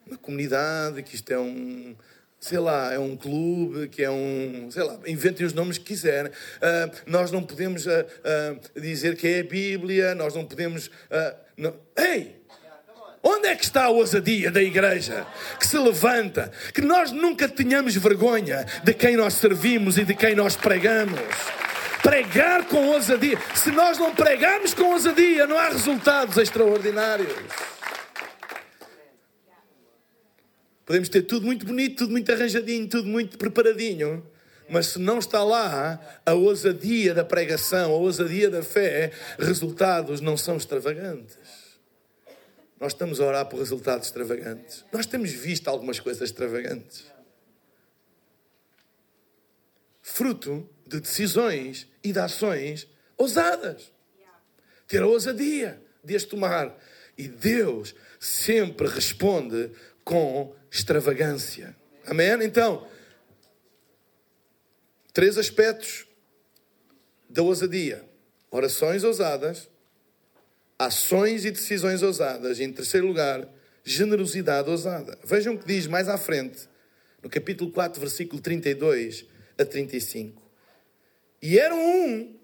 uma 0.06 0.16
comunidade, 0.18 1.02
que 1.02 1.14
isto 1.14 1.30
é 1.30 1.38
um, 1.38 1.94
sei 2.40 2.59
lá, 2.59 2.92
é 2.92 2.98
um 2.98 3.16
clube, 3.16 3.88
que 3.88 4.03
é 4.03 4.11
um, 4.11 4.68
sei 4.70 4.85
lá, 4.85 4.98
inventem 5.07 5.44
os 5.44 5.53
nomes 5.53 5.79
que 5.79 5.85
quiserem. 5.85 6.31
Uh, 6.31 6.96
nós 7.07 7.31
não 7.31 7.42
podemos 7.42 7.87
uh, 7.87 7.90
uh, 7.90 8.81
dizer 8.81 9.16
que 9.16 9.27
é 9.27 9.40
a 9.40 9.44
Bíblia, 9.44 10.14
nós 10.14 10.35
não 10.35 10.44
podemos. 10.44 10.90
Não... 11.57 11.74
Ei! 11.96 12.38
Onde 13.20 13.48
é 13.48 13.57
que 13.57 13.64
está 13.64 13.85
a 13.85 13.88
ousadia 13.88 14.51
da 14.51 14.62
igreja 14.62 15.27
que 15.59 15.66
se 15.66 15.77
levanta? 15.77 16.53
Que 16.72 16.81
nós 16.81 17.11
nunca 17.11 17.48
tenhamos 17.48 17.96
vergonha 17.96 18.64
de 18.85 18.94
quem 18.94 19.16
nós 19.16 19.35
servimos 19.35 19.98
e 19.98 20.05
de 20.05 20.14
quem 20.14 20.37
nós 20.37 20.55
pregamos. 20.55 21.20
Pregar 22.01 22.64
com 22.66 22.87
ousadia. 22.87 23.37
Se 23.55 23.72
nós 23.72 23.98
não 23.98 24.14
pregarmos 24.14 24.72
com 24.72 24.92
ousadia, 24.92 25.48
não 25.48 25.59
há 25.59 25.68
resultados 25.68 26.37
extraordinários. 26.37 27.35
Podemos 30.88 31.11
ter 31.11 31.20
tudo 31.20 31.44
muito 31.44 31.66
bonito, 31.66 31.98
tudo 31.98 32.12
muito 32.12 32.33
arranjadinho, 32.33 32.88
tudo 32.88 33.07
muito 33.07 33.37
preparadinho. 33.37 34.27
Mas 34.70 34.87
se 34.87 34.98
não 34.98 35.18
está 35.18 35.44
lá 35.44 36.01
a 36.24 36.33
ousadia 36.33 37.12
da 37.12 37.22
pregação, 37.22 37.92
a 37.92 37.96
ousadia 37.96 38.48
da 38.48 38.62
fé, 38.62 39.12
resultados 39.38 40.22
não 40.22 40.35
são 40.35 40.57
extravagantes. 40.57 41.37
Nós 42.81 42.94
estamos 42.94 43.20
a 43.20 43.27
orar 43.27 43.44
por 43.51 43.59
resultados 43.59 44.07
extravagantes. 44.07 44.83
Nós 44.90 45.05
temos 45.05 45.31
visto 45.31 45.68
algumas 45.68 46.01
coisas 46.01 46.22
extravagantes. 46.22 47.05
Fruto 50.01 50.66
de 50.87 51.01
decisões 51.01 51.87
e 52.03 52.14
de 52.14 52.18
ações 52.18 52.88
ousadas. 53.18 53.92
Ter 54.87 55.03
a 55.03 55.07
ousadia 55.07 55.83
de 56.03 56.16
as 56.16 56.24
tomar. 56.24 56.74
E 57.18 57.29
Deus 57.29 57.94
sempre 58.18 58.88
responde 58.88 59.70
com 60.03 60.57
extravagância. 60.70 61.74
Amém? 62.07 62.42
Então, 62.42 62.87
três 65.12 65.37
aspectos 65.37 66.07
da 67.28 67.42
ousadia: 67.42 68.04
orações 68.50 69.04
ousadas, 69.04 69.68
ações 70.78 71.44
e 71.44 71.50
decisões 71.50 72.02
ousadas. 72.02 72.59
E, 72.59 72.64
em 72.64 72.72
terceiro 72.72 73.07
lugar, 73.07 73.48
generosidade 73.85 74.70
ousada. 74.70 75.18
Vejam 75.24 75.54
o 75.54 75.59
que 75.59 75.66
diz 75.66 75.87
mais 75.87 76.09
à 76.09 76.18
frente, 76.18 76.68
no 77.22 77.31
capítulo 77.31 77.70
4, 77.70 78.00
versículo 78.00 78.40
32 78.40 79.24
a 79.57 79.64
35. 79.64 80.42
E 81.42 81.59
eram 81.59 81.78
um 81.78 82.38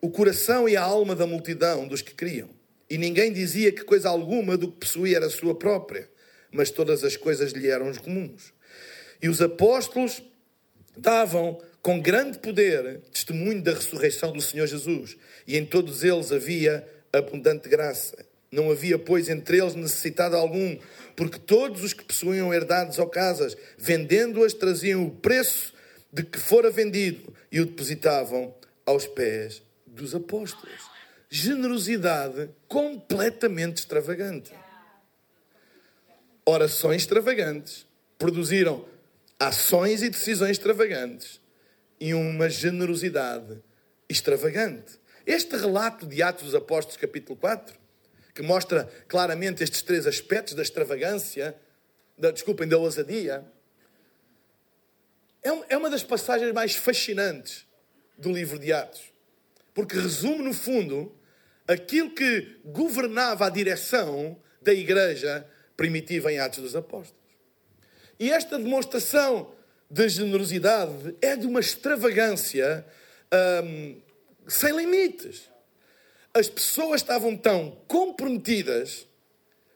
o 0.00 0.10
coração 0.10 0.68
e 0.68 0.76
a 0.76 0.82
alma 0.82 1.14
da 1.14 1.26
multidão 1.26 1.86
dos 1.86 2.02
que 2.02 2.14
criam. 2.14 2.50
E 2.88 2.96
ninguém 2.96 3.32
dizia 3.32 3.72
que 3.72 3.82
coisa 3.82 4.08
alguma 4.08 4.56
do 4.56 4.70
que 4.70 4.78
possuía 4.78 5.16
era 5.16 5.28
sua 5.28 5.54
própria 5.54 6.08
mas 6.56 6.70
todas 6.70 7.04
as 7.04 7.16
coisas 7.16 7.52
lhe 7.52 7.68
eram 7.68 7.92
comuns. 7.94 8.52
E 9.22 9.28
os 9.28 9.42
apóstolos 9.42 10.22
davam 10.96 11.60
com 11.82 12.00
grande 12.00 12.38
poder 12.38 13.00
testemunho 13.12 13.62
da 13.62 13.74
ressurreição 13.74 14.32
do 14.32 14.40
Senhor 14.40 14.66
Jesus, 14.66 15.16
e 15.46 15.56
em 15.56 15.64
todos 15.64 16.02
eles 16.02 16.32
havia 16.32 16.86
abundante 17.12 17.68
graça. 17.68 18.16
Não 18.50 18.70
havia, 18.70 18.98
pois, 18.98 19.28
entre 19.28 19.58
eles 19.58 19.74
necessitado 19.74 20.36
algum, 20.36 20.78
porque 21.14 21.38
todos 21.38 21.84
os 21.84 21.92
que 21.92 22.04
possuíam 22.04 22.52
herdades 22.52 22.98
ou 22.98 23.06
casas, 23.06 23.56
vendendo-as, 23.76 24.54
traziam 24.54 25.04
o 25.04 25.10
preço 25.10 25.74
de 26.12 26.22
que 26.22 26.38
fora 26.38 26.70
vendido 26.70 27.32
e 27.52 27.60
o 27.60 27.66
depositavam 27.66 28.54
aos 28.86 29.06
pés 29.06 29.62
dos 29.86 30.14
apóstolos. 30.14 30.80
Generosidade 31.28 32.48
completamente 32.68 33.78
extravagante 33.78 34.52
orações 36.46 37.02
extravagantes, 37.02 37.84
produziram 38.16 38.86
ações 39.38 40.02
e 40.02 40.08
decisões 40.08 40.52
extravagantes 40.52 41.40
e 42.00 42.14
uma 42.14 42.48
generosidade 42.48 43.58
extravagante. 44.08 44.98
Este 45.26 45.56
relato 45.56 46.06
de 46.06 46.22
Atos 46.22 46.44
dos 46.44 46.54
Apóstolos, 46.54 46.96
capítulo 46.96 47.36
4, 47.36 47.76
que 48.32 48.42
mostra 48.42 48.88
claramente 49.08 49.64
estes 49.64 49.82
três 49.82 50.06
aspectos 50.06 50.54
da 50.54 50.62
extravagância, 50.62 51.56
da, 52.16 52.30
desculpem, 52.30 52.68
da 52.68 52.78
ousadia, 52.78 53.44
é, 55.42 55.74
é 55.74 55.76
uma 55.76 55.90
das 55.90 56.04
passagens 56.04 56.52
mais 56.52 56.76
fascinantes 56.76 57.66
do 58.16 58.30
livro 58.30 58.58
de 58.58 58.72
Atos. 58.72 59.02
Porque 59.74 59.96
resume, 59.96 60.42
no 60.42 60.54
fundo, 60.54 61.14
aquilo 61.66 62.10
que 62.14 62.60
governava 62.64 63.46
a 63.46 63.50
direção 63.50 64.40
da 64.62 64.72
igreja 64.72 65.46
primitiva 65.76 66.32
em 66.32 66.38
Atos 66.38 66.62
dos 66.62 66.76
Apóstolos. 66.76 67.14
E 68.18 68.32
esta 68.32 68.58
demonstração 68.58 69.52
de 69.90 70.08
generosidade 70.08 71.14
é 71.20 71.36
de 71.36 71.46
uma 71.46 71.60
extravagância 71.60 72.84
hum, 73.64 74.00
sem 74.48 74.74
limites. 74.76 75.50
As 76.34 76.48
pessoas 76.48 77.00
estavam 77.00 77.36
tão 77.36 77.78
comprometidas 77.86 79.06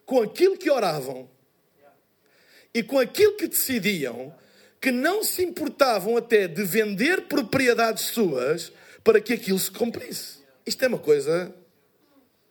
com 0.05 0.23
aquilo 0.23 0.57
que 0.57 0.71
oravam 0.71 1.31
e 2.75 2.83
com 2.83 2.99
aquilo 2.99 3.37
que 3.37 3.49
decidiam 3.49 4.35
que 4.81 4.91
não 4.91 5.23
se 5.23 5.45
importavam 5.45 6.17
até 6.17 6.49
de 6.49 6.65
vender 6.65 7.23
propriedades 7.23 8.05
suas 8.05 8.73
para 9.05 9.21
que 9.21 9.35
aquilo 9.35 9.59
se 9.59 9.71
cumprisse. 9.71 10.41
Isto 10.65 10.85
é 10.85 10.89
uma 10.89 10.99
coisa 10.99 11.55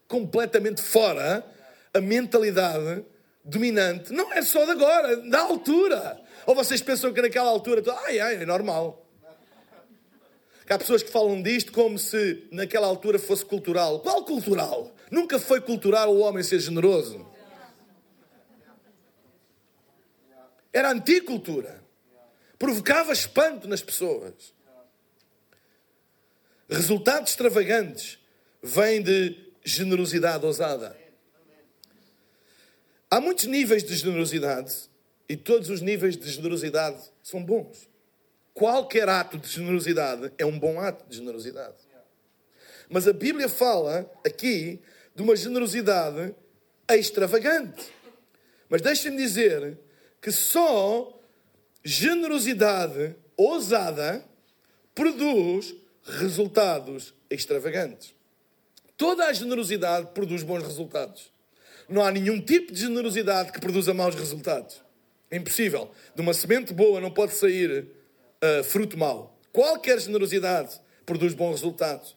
completamente 0.08 0.82
fora 0.82 1.46
a 1.94 2.02
mentalidade 2.02 3.04
dominante 3.50 4.14
não 4.14 4.32
é 4.34 4.42
só 4.42 4.64
de 4.66 4.72
agora, 4.72 5.18
da 5.30 5.42
altura. 5.42 6.22
Ou 6.46 6.56
vocês 6.56 6.82
pensam 6.82 7.14
que 7.14 7.22
naquela 7.22 7.50
altura, 7.50 7.84
ai, 8.06 8.20
ai, 8.20 8.36
é 8.36 8.46
normal. 8.46 9.06
Há 10.70 10.78
pessoas 10.78 11.02
que 11.02 11.10
falam 11.10 11.42
disto 11.42 11.72
como 11.72 11.98
se 11.98 12.48
naquela 12.52 12.86
altura 12.86 13.18
fosse 13.18 13.44
cultural. 13.44 14.02
Qual 14.02 14.24
cultural? 14.24 14.94
Nunca 15.10 15.40
foi 15.40 15.60
cultural 15.60 16.14
o 16.14 16.20
homem 16.20 16.44
ser 16.44 16.60
generoso. 16.60 17.28
Era 20.72 20.92
anticultura. 20.92 21.84
Provocava 22.60 23.12
espanto 23.12 23.68
nas 23.68 23.82
pessoas. 23.82 24.54
Resultados 26.70 27.32
extravagantes 27.32 28.20
vêm 28.62 29.02
de 29.02 29.52
generosidade 29.64 30.46
ousada. 30.46 30.96
Há 33.12 33.20
muitos 33.20 33.46
níveis 33.46 33.84
de 33.84 33.96
generosidade 33.96 34.90
e 35.28 35.36
todos 35.36 35.70
os 35.70 35.82
níveis 35.82 36.16
de 36.16 36.30
generosidade 36.30 37.02
são 37.24 37.44
bons. 37.44 37.90
Qualquer 38.54 39.10
ato 39.10 39.38
de 39.38 39.48
generosidade 39.48 40.32
é 40.38 40.46
um 40.46 40.60
bom 40.60 40.80
ato 40.80 41.10
de 41.10 41.18
generosidade. 41.18 41.78
Mas 42.88 43.08
a 43.08 43.14
Bíblia 43.14 43.50
fala 43.50 44.12
aqui 44.26 44.80
de 45.16 45.24
uma 45.24 45.36
generosidade 45.36 46.36
extravagante. 46.90 47.92
Mas 48.70 48.82
deixem-me 48.82 49.18
dizer 49.18 49.78
que 50.22 50.32
só 50.32 51.20
generosidade 51.84 53.16
ousada 53.36 54.24
produz 54.94 55.76
resultados 56.04 57.14
extravagantes. 57.30 58.14
Toda 58.98 59.26
a 59.26 59.34
generosidade 59.34 60.12
produz 60.14 60.44
bons 60.44 60.64
resultados. 60.64 61.32
Não 61.90 62.04
há 62.04 62.12
nenhum 62.12 62.40
tipo 62.40 62.72
de 62.72 62.82
generosidade 62.82 63.52
que 63.52 63.60
produza 63.60 63.94
maus 63.94 64.14
resultados. 64.14 64.82
É 65.32 65.38
impossível. 65.38 65.90
De 66.16 66.22
uma 66.22 66.34
semente 66.34 66.74
boa 66.74 67.02
não 67.02 67.12
pode 67.12 67.34
sair 67.34 67.88
uh, 68.44 68.64
fruto 68.64 68.98
mau. 68.98 69.38
Qualquer 69.52 70.00
generosidade 70.00 70.80
produz 71.06 71.34
bons 71.34 71.54
resultados. 71.54 72.16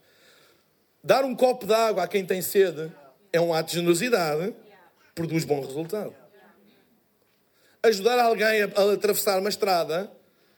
Dar 1.03 1.25
um 1.25 1.35
copo 1.35 1.67
de 1.67 1.73
água 1.73 2.05
a 2.05 2.09
quem 2.09 2.25
tem 2.25 2.43
sede 2.43 2.93
é 3.33 3.41
um 3.41 3.53
ato 3.55 3.71
de 3.71 3.77
generosidade, 3.77 4.55
produz 5.15 5.45
bom 5.45 5.61
resultado. 5.61 6.15
Ajudar 7.83 8.21
alguém 8.21 8.63
a, 8.63 8.93
atravessar 8.93 9.41
uma 9.41 9.49
estrada 9.49 10.13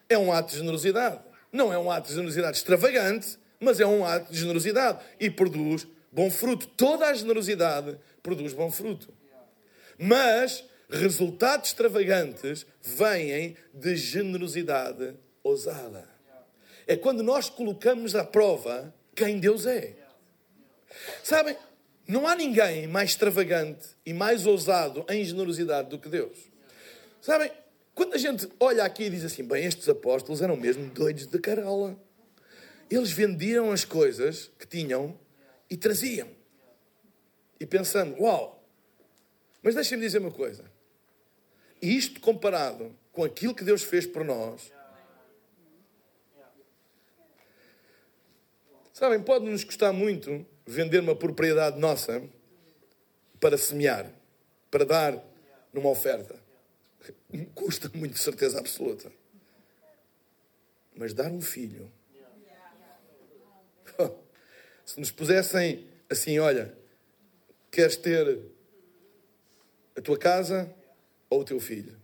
é 0.08 0.18
um 0.18 0.32
ato 0.32 0.50
de 0.50 0.58
generosidade. 0.58 1.20
Não 1.52 1.72
é 1.72 1.78
um 1.78 1.90
ato 1.90 2.08
de 2.08 2.14
generosidade 2.14 2.56
extravagante, 2.56 3.38
mas 3.60 3.80
é 3.80 3.86
um 3.86 4.04
ato 4.04 4.32
de 4.32 4.38
generosidade 4.38 4.98
e 5.18 5.30
produz 5.30 5.86
bom 6.14 6.30
fruto. 6.30 6.66
Toda 6.68 7.06
a 7.06 7.14
generosidade 7.14 7.98
produz 8.22 8.52
bom 8.52 8.70
fruto. 8.70 9.12
Mas 9.98 10.64
resultados 10.88 11.68
extravagantes 11.68 12.64
vêm 12.80 13.56
de 13.72 13.96
generosidade 13.96 15.14
ousada. 15.42 16.08
É 16.86 16.96
quando 16.96 17.22
nós 17.22 17.50
colocamos 17.50 18.14
à 18.14 18.24
prova 18.24 18.94
quem 19.14 19.38
Deus 19.38 19.66
é. 19.66 19.94
Sabem, 21.22 21.56
não 22.06 22.26
há 22.26 22.36
ninguém 22.36 22.86
mais 22.86 23.10
extravagante 23.10 23.88
e 24.06 24.12
mais 24.12 24.46
ousado 24.46 25.04
em 25.08 25.24
generosidade 25.24 25.88
do 25.88 25.98
que 25.98 26.08
Deus. 26.08 26.38
Sabem, 27.20 27.50
quando 27.94 28.14
a 28.14 28.18
gente 28.18 28.48
olha 28.60 28.84
aqui 28.84 29.04
e 29.04 29.10
diz 29.10 29.24
assim, 29.24 29.42
bem, 29.42 29.64
estes 29.64 29.88
apóstolos 29.88 30.42
eram 30.42 30.56
mesmo 30.56 30.90
doidos 30.90 31.26
de 31.26 31.38
carola. 31.38 31.98
Eles 32.90 33.10
vendiam 33.10 33.72
as 33.72 33.84
coisas 33.84 34.50
que 34.58 34.66
tinham 34.66 35.18
e 35.74 35.76
traziam. 35.76 36.28
E 37.58 37.66
pensando, 37.66 38.22
uau! 38.22 38.64
Mas 39.60 39.74
deixem-me 39.74 40.04
dizer 40.04 40.18
uma 40.18 40.30
coisa. 40.30 40.64
Isto 41.82 42.20
comparado 42.20 42.96
com 43.10 43.24
aquilo 43.24 43.52
que 43.52 43.64
Deus 43.64 43.82
fez 43.82 44.06
por 44.06 44.24
nós. 44.24 44.72
Sabem, 48.92 49.20
pode 49.20 49.46
nos 49.46 49.64
custar 49.64 49.92
muito 49.92 50.46
vender 50.64 51.00
uma 51.00 51.16
propriedade 51.16 51.76
nossa 51.80 52.22
para 53.40 53.58
semear, 53.58 54.08
para 54.70 54.84
dar 54.84 55.24
numa 55.72 55.90
oferta. 55.90 56.36
Custa 57.52 57.90
muito, 57.92 58.16
certeza 58.16 58.60
absoluta. 58.60 59.10
Mas 60.94 61.12
dar 61.12 61.32
um 61.32 61.40
filho. 61.40 61.90
Se 64.84 65.00
nos 65.00 65.10
pusessem 65.10 65.86
assim, 66.10 66.38
olha, 66.38 66.76
queres 67.70 67.96
ter 67.96 68.40
a 69.96 70.00
tua 70.00 70.18
casa 70.18 70.72
ou 71.30 71.40
o 71.40 71.44
teu 71.44 71.58
filho? 71.58 71.96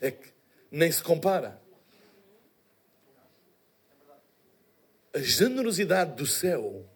É 0.00 0.10
que 0.10 0.32
nem 0.70 0.90
se 0.90 1.02
compara. 1.02 1.60
A 5.14 5.18
generosidade 5.18 6.16
do 6.16 6.26
céu 6.26 6.88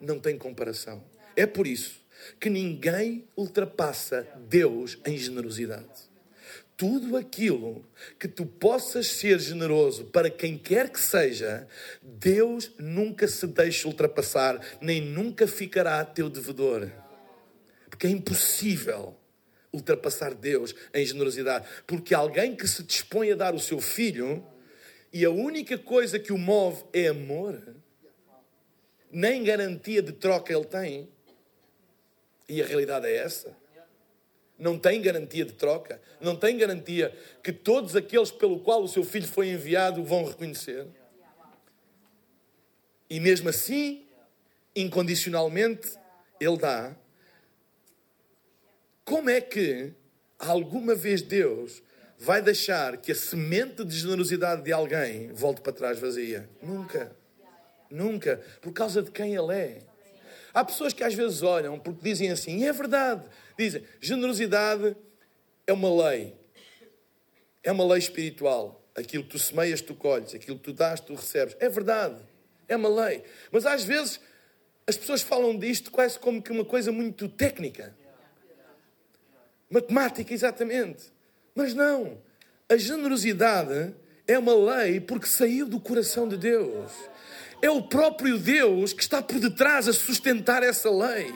não 0.00 0.20
tem 0.20 0.36
comparação. 0.38 1.02
É 1.34 1.46
por 1.46 1.66
isso 1.66 2.04
que 2.38 2.50
ninguém 2.50 3.28
ultrapassa 3.36 4.22
Deus 4.48 4.98
em 5.04 5.16
generosidade. 5.16 6.05
Tudo 6.76 7.16
aquilo 7.16 7.84
que 8.18 8.28
tu 8.28 8.44
possas 8.44 9.06
ser 9.06 9.40
generoso 9.40 10.04
para 10.06 10.28
quem 10.28 10.58
quer 10.58 10.90
que 10.90 11.00
seja, 11.00 11.66
Deus 12.02 12.70
nunca 12.78 13.26
se 13.26 13.46
deixa 13.46 13.88
ultrapassar, 13.88 14.60
nem 14.80 15.00
nunca 15.00 15.46
ficará 15.46 16.04
teu 16.04 16.28
devedor. 16.28 16.90
Porque 17.88 18.06
é 18.06 18.10
impossível 18.10 19.16
ultrapassar 19.72 20.34
Deus 20.34 20.74
em 20.92 21.04
generosidade. 21.04 21.66
Porque 21.86 22.14
alguém 22.14 22.54
que 22.54 22.66
se 22.66 22.82
dispõe 22.82 23.32
a 23.32 23.36
dar 23.36 23.54
o 23.54 23.60
seu 23.60 23.80
filho 23.80 24.44
e 25.12 25.24
a 25.24 25.30
única 25.30 25.78
coisa 25.78 26.18
que 26.18 26.32
o 26.32 26.38
move 26.38 26.84
é 26.92 27.08
amor, 27.08 27.58
nem 29.10 29.42
garantia 29.42 30.02
de 30.02 30.12
troca 30.12 30.52
ele 30.52 30.64
tem. 30.64 31.08
E 32.48 32.62
a 32.62 32.66
realidade 32.66 33.06
é 33.06 33.16
essa. 33.16 33.56
Não 34.58 34.78
tem 34.78 35.02
garantia 35.02 35.44
de 35.44 35.52
troca, 35.52 36.00
não 36.20 36.34
tem 36.34 36.56
garantia 36.56 37.14
que 37.42 37.52
todos 37.52 37.94
aqueles 37.94 38.30
pelo 38.30 38.60
qual 38.60 38.82
o 38.82 38.88
seu 38.88 39.04
filho 39.04 39.26
foi 39.26 39.50
enviado 39.50 40.02
vão 40.02 40.24
reconhecer. 40.24 40.86
E 43.08 43.20
mesmo 43.20 43.48
assim, 43.48 44.06
incondicionalmente, 44.74 45.98
ele 46.40 46.56
dá. 46.56 46.96
Como 49.04 49.30
é 49.30 49.40
que 49.40 49.92
alguma 50.38 50.94
vez 50.94 51.22
Deus 51.22 51.82
vai 52.18 52.40
deixar 52.40 52.96
que 52.96 53.12
a 53.12 53.14
semente 53.14 53.84
de 53.84 53.96
generosidade 53.96 54.62
de 54.62 54.72
alguém 54.72 55.32
volte 55.32 55.60
para 55.60 55.72
trás 55.72 55.98
vazia? 55.98 56.48
Nunca. 56.62 57.14
Nunca. 57.90 58.40
Por 58.60 58.72
causa 58.72 59.02
de 59.02 59.10
quem 59.10 59.34
ele 59.34 59.54
é. 59.54 59.95
Há 60.56 60.64
pessoas 60.64 60.94
que 60.94 61.04
às 61.04 61.12
vezes 61.12 61.42
olham 61.42 61.78
porque 61.78 62.00
dizem 62.02 62.30
assim, 62.30 62.60
e 62.60 62.64
é 62.64 62.72
verdade. 62.72 63.28
Dizem, 63.58 63.84
generosidade 64.00 64.96
é 65.66 65.72
uma 65.74 66.08
lei. 66.08 66.34
É 67.62 67.70
uma 67.70 67.84
lei 67.84 67.98
espiritual. 67.98 68.82
Aquilo 68.94 69.24
que 69.24 69.28
tu 69.28 69.38
semeias, 69.38 69.82
tu 69.82 69.94
colhes. 69.94 70.34
Aquilo 70.34 70.56
que 70.56 70.64
tu 70.64 70.72
dás, 70.72 70.98
tu 70.98 71.14
recebes. 71.14 71.54
É 71.60 71.68
verdade. 71.68 72.22
É 72.66 72.74
uma 72.74 72.88
lei. 72.88 73.22
Mas 73.52 73.66
às 73.66 73.84
vezes 73.84 74.18
as 74.86 74.96
pessoas 74.96 75.20
falam 75.20 75.58
disto 75.58 75.90
quase 75.90 76.18
como 76.18 76.40
que 76.40 76.50
uma 76.50 76.64
coisa 76.64 76.90
muito 76.90 77.28
técnica. 77.28 77.94
Matemática, 79.68 80.32
exatamente. 80.32 81.12
Mas 81.54 81.74
não. 81.74 82.16
A 82.66 82.78
generosidade 82.78 83.94
é 84.26 84.38
uma 84.38 84.54
lei 84.54 85.00
porque 85.00 85.26
saiu 85.26 85.68
do 85.68 85.78
coração 85.78 86.26
de 86.26 86.38
Deus. 86.38 86.90
É 87.62 87.70
o 87.70 87.82
próprio 87.82 88.38
Deus 88.38 88.92
que 88.92 89.02
está 89.02 89.22
por 89.22 89.38
detrás 89.38 89.88
a 89.88 89.92
sustentar 89.92 90.62
essa 90.62 90.90
lei. 90.90 91.32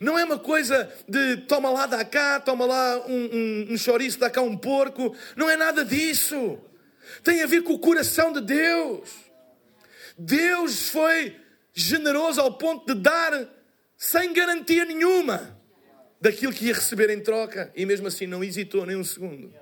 Não 0.00 0.18
é 0.18 0.24
uma 0.24 0.38
coisa 0.38 0.90
de 1.08 1.36
toma 1.38 1.70
lá, 1.70 1.86
dá 1.86 2.04
cá, 2.04 2.40
toma 2.40 2.64
lá 2.64 3.04
um, 3.06 3.12
um, 3.12 3.66
um 3.74 3.76
chouriço, 3.76 4.18
dá 4.18 4.30
cá 4.30 4.40
um 4.40 4.56
porco. 4.56 5.14
Não 5.36 5.48
é 5.48 5.56
nada 5.56 5.84
disso. 5.84 6.58
Tem 7.22 7.42
a 7.42 7.46
ver 7.46 7.62
com 7.62 7.74
o 7.74 7.78
coração 7.78 8.32
de 8.32 8.40
Deus. 8.40 9.08
Deus 10.16 10.88
foi 10.90 11.36
generoso 11.72 12.40
ao 12.40 12.56
ponto 12.56 12.86
de 12.94 13.00
dar 13.00 13.48
sem 13.96 14.32
garantia 14.32 14.84
nenhuma 14.84 15.58
daquilo 16.20 16.52
que 16.52 16.66
ia 16.66 16.74
receber 16.74 17.10
em 17.10 17.20
troca 17.20 17.72
e 17.74 17.86
mesmo 17.86 18.06
assim 18.06 18.26
não 18.26 18.44
hesitou 18.44 18.84
nem 18.84 18.96
um 18.96 19.04
segundo. 19.04 19.52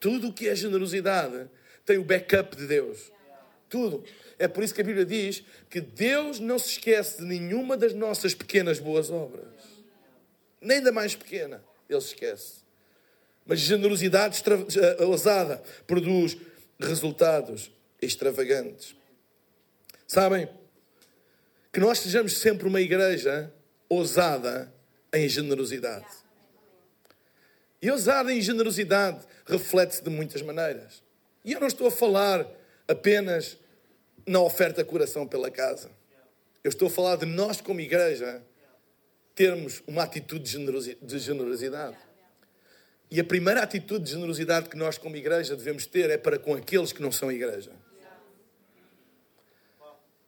Tudo 0.00 0.28
o 0.28 0.32
que 0.32 0.48
é 0.48 0.54
generosidade 0.54 1.48
tem 1.84 1.98
o 1.98 2.04
backup 2.04 2.56
de 2.56 2.66
Deus. 2.66 3.12
Tudo. 3.68 4.04
É 4.38 4.48
por 4.48 4.62
isso 4.62 4.74
que 4.74 4.80
a 4.80 4.84
Bíblia 4.84 5.04
diz 5.04 5.42
que 5.70 5.80
Deus 5.80 6.38
não 6.38 6.58
se 6.58 6.70
esquece 6.70 7.18
de 7.18 7.24
nenhuma 7.24 7.76
das 7.76 7.94
nossas 7.94 8.34
pequenas 8.34 8.78
boas 8.78 9.10
obras. 9.10 9.46
Nem 10.60 10.82
da 10.82 10.92
mais 10.92 11.14
pequena, 11.14 11.62
Ele 11.88 12.00
se 12.00 12.08
esquece. 12.08 12.62
Mas 13.44 13.60
generosidade 13.60 14.42
eh, 14.48 15.04
ousada 15.04 15.62
produz 15.86 16.36
resultados 16.78 17.70
extravagantes. 18.00 18.94
Sabem? 20.06 20.48
Que 21.72 21.80
nós 21.80 22.00
sejamos 22.00 22.36
sempre 22.38 22.68
uma 22.68 22.80
igreja 22.80 23.52
ousada 23.88 24.72
em 25.12 25.28
generosidade. 25.28 26.06
E 27.80 27.90
ousada 27.90 28.32
em 28.32 28.40
generosidade 28.40 29.26
reflete-se 29.44 30.02
de 30.02 30.10
muitas 30.10 30.40
maneiras. 30.42 31.02
E 31.44 31.52
eu 31.52 31.60
não 31.60 31.66
estou 31.66 31.88
a 31.88 31.90
falar 31.90 32.46
apenas 32.86 33.58
na 34.26 34.40
oferta 34.40 34.84
coração 34.84 35.26
pela 35.26 35.50
casa. 35.50 35.90
Eu 36.62 36.68
estou 36.68 36.88
a 36.88 36.90
falar 36.90 37.16
de 37.16 37.26
nós, 37.26 37.60
como 37.60 37.80
igreja, 37.80 38.42
termos 39.34 39.82
uma 39.86 40.02
atitude 40.02 40.44
de 41.02 41.18
generosidade. 41.18 41.96
E 43.10 43.20
a 43.20 43.24
primeira 43.24 43.62
atitude 43.62 44.04
de 44.04 44.10
generosidade 44.12 44.68
que 44.68 44.76
nós, 44.76 44.96
como 44.96 45.16
igreja, 45.16 45.56
devemos 45.56 45.86
ter 45.86 46.08
é 46.10 46.16
para 46.16 46.38
com 46.38 46.54
aqueles 46.54 46.92
que 46.92 47.02
não 47.02 47.12
são 47.12 47.30
igreja. 47.30 47.72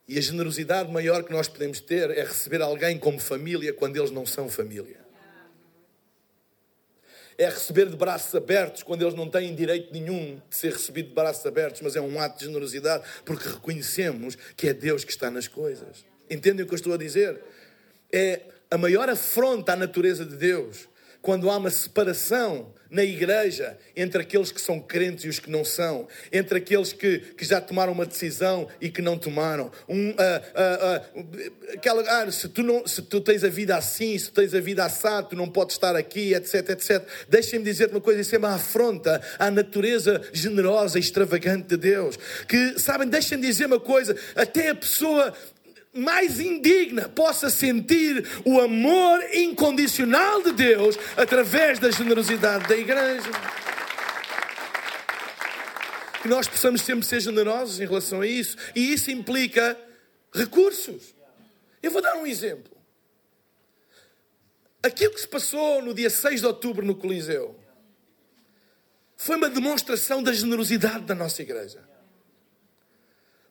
E 0.07 0.19
a 0.19 0.21
generosidade 0.21 0.93
maior 0.93 1.23
que 1.23 1.33
nós 1.33 1.49
podemos 1.49 1.81
ter 1.81 2.11
é 2.11 2.25
receber 2.25 2.61
alguém 2.61 2.99
como 2.99 3.19
família 3.19 3.73
quando 3.73 3.97
eles 3.97 4.11
não 4.11 4.27
são 4.27 4.49
família 4.49 5.04
é 7.39 7.47
receber 7.47 7.89
de 7.89 7.97
braços 7.97 8.35
abertos 8.35 8.83
quando 8.83 9.03
eles 9.03 9.15
não 9.15 9.29
têm 9.29 9.55
direito 9.55 9.93
nenhum 9.93 10.41
de 10.49 10.57
ser 10.57 10.73
recebido 10.73 11.09
de 11.09 11.15
braços 11.15 11.45
abertos, 11.47 11.81
mas 11.81 11.97
é 11.97 12.01
um 12.01 12.21
ato 12.21 12.39
de 12.39 12.47
generosidade 12.47 13.05
porque 13.25 13.49
reconhecemos 13.49 14.37
que 14.57 14.69
é 14.69 14.75
Deus 14.75 15.05
que 15.05 15.11
está 15.11 15.31
nas 15.31 15.49
coisas. 15.49 16.05
Entendem 16.31 16.65
o 16.65 16.69
que 16.69 16.75
eu 16.75 16.77
estou 16.77 16.95
a 16.95 16.97
dizer? 16.97 17.41
É 18.13 18.41
a 18.71 18.79
maior 18.79 19.09
afronta 19.09 19.73
à 19.73 19.77
natureza 19.77 20.25
de 20.25 20.37
Deus 20.37 20.89
quando 21.25 21.51
há 21.51 21.57
uma 21.57 21.71
separação 21.71 22.71
na 22.91 23.03
igreja 23.03 23.79
entre 23.97 24.21
aqueles 24.21 24.53
que 24.53 24.61
são 24.61 24.79
crentes 24.79 25.25
e 25.25 25.29
os 25.29 25.39
que 25.39 25.51
não 25.51 25.65
são, 25.65 26.07
entre 26.31 26.59
aqueles 26.59 26.93
que, 26.93 27.19
que 27.19 27.47
já 27.47 27.63
tomaram 27.63 27.95
uma 27.95 28.05
decisão 28.05 28.69
e 28.79 28.91
que 28.91 29.01
não 29.01 29.17
tomaram. 29.17 29.73
Um, 29.89 30.11
uh, 30.11 30.13
uh, 30.13 31.21
uh, 31.21 31.53
aquela, 31.73 32.03
ah, 32.03 32.31
se, 32.31 32.47
tu 32.51 32.63
não, 32.63 32.87
se 32.87 33.01
tu 33.01 33.23
tens 33.23 33.43
a 33.43 33.49
vida 33.49 33.75
assim, 33.75 34.19
se 34.19 34.31
tens 34.31 34.55
a 34.55 34.61
vida 34.61 34.85
assado, 34.85 35.31
tu 35.31 35.37
não 35.37 35.49
podes 35.49 35.77
estar 35.77 35.97
aqui, 35.97 36.35
etc, 36.35 36.69
etc. 36.69 37.03
Deixem-me 37.27 37.65
dizer 37.65 37.89
uma 37.89 38.03
coisa, 38.03 38.21
isso 38.21 38.35
é 38.35 38.39
uma 38.39 38.55
afronta 38.55 39.21
à 39.39 39.51
natureza 39.51 40.21
generosa 40.31 40.99
e 40.99 41.01
extravagante 41.01 41.69
de 41.69 41.79
Deus. 41.79 42.19
Que, 42.47 42.79
sabem, 42.79 43.09
deixem-me 43.09 43.47
dizer 43.47 43.65
uma 43.65 43.81
coisa, 43.81 44.15
até 44.37 44.69
a 44.69 44.75
pessoa 44.75 45.33
mais 45.95 46.41
indigna 46.41 47.09
possa 47.09 47.49
sentir 47.49 48.27
o 48.45 48.61
amor 48.61 49.23
incondicional 49.33 50.43
de 50.43 50.53
Deus 50.53 50.97
através 51.17 51.79
da 51.79 51.91
generosidade 51.91 52.67
da 52.67 52.77
igreja. 52.77 53.31
Que 56.21 56.29
nós 56.29 56.49
possamos 56.49 56.81
sempre 56.83 57.07
ser 57.07 57.21
generosos 57.21 57.81
em 57.81 57.87
relação 57.87 58.23
a 58.23 58.27
isso. 58.27 58.57
E 58.75 58.93
isso 58.93 59.11
implica 59.11 59.79
recursos. 60.35 61.15
Eu 61.83 61.91
vou 61.91 62.03
dar 62.03 62.17
um 62.17 62.27
exemplo. 62.27 62.75
Aquilo 64.83 65.15
que 65.15 65.21
se 65.21 65.29
passou 65.29 65.81
no 65.81 65.95
dia 65.95 66.11
6 66.11 66.41
de 66.41 66.47
outubro 66.47 66.85
no 66.85 66.95
Coliseu 66.95 67.59
foi 69.17 69.37
uma 69.37 69.49
demonstração 69.49 70.23
da 70.23 70.33
generosidade 70.33 71.05
da 71.05 71.15
nossa 71.15 71.41
igreja. 71.41 71.94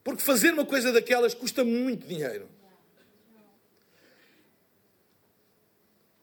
Porque 0.04 0.22
fazer 0.22 0.54
uma 0.54 0.66
coisa 0.66 0.91
daquelas 0.91 1.34
custa 1.34 1.64
muito 1.64 2.06
dinheiro. 2.06 2.49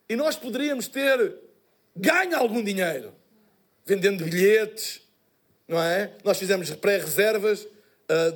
E 0.07 0.15
nós 0.15 0.35
poderíamos 0.35 0.87
ter 0.87 1.35
ganho 1.95 2.37
algum 2.37 2.63
dinheiro 2.63 3.13
vendendo 3.85 4.23
bilhetes, 4.23 5.01
não 5.67 5.81
é? 5.81 6.13
Nós 6.23 6.37
fizemos 6.37 6.69
pré-reservas, 6.71 7.67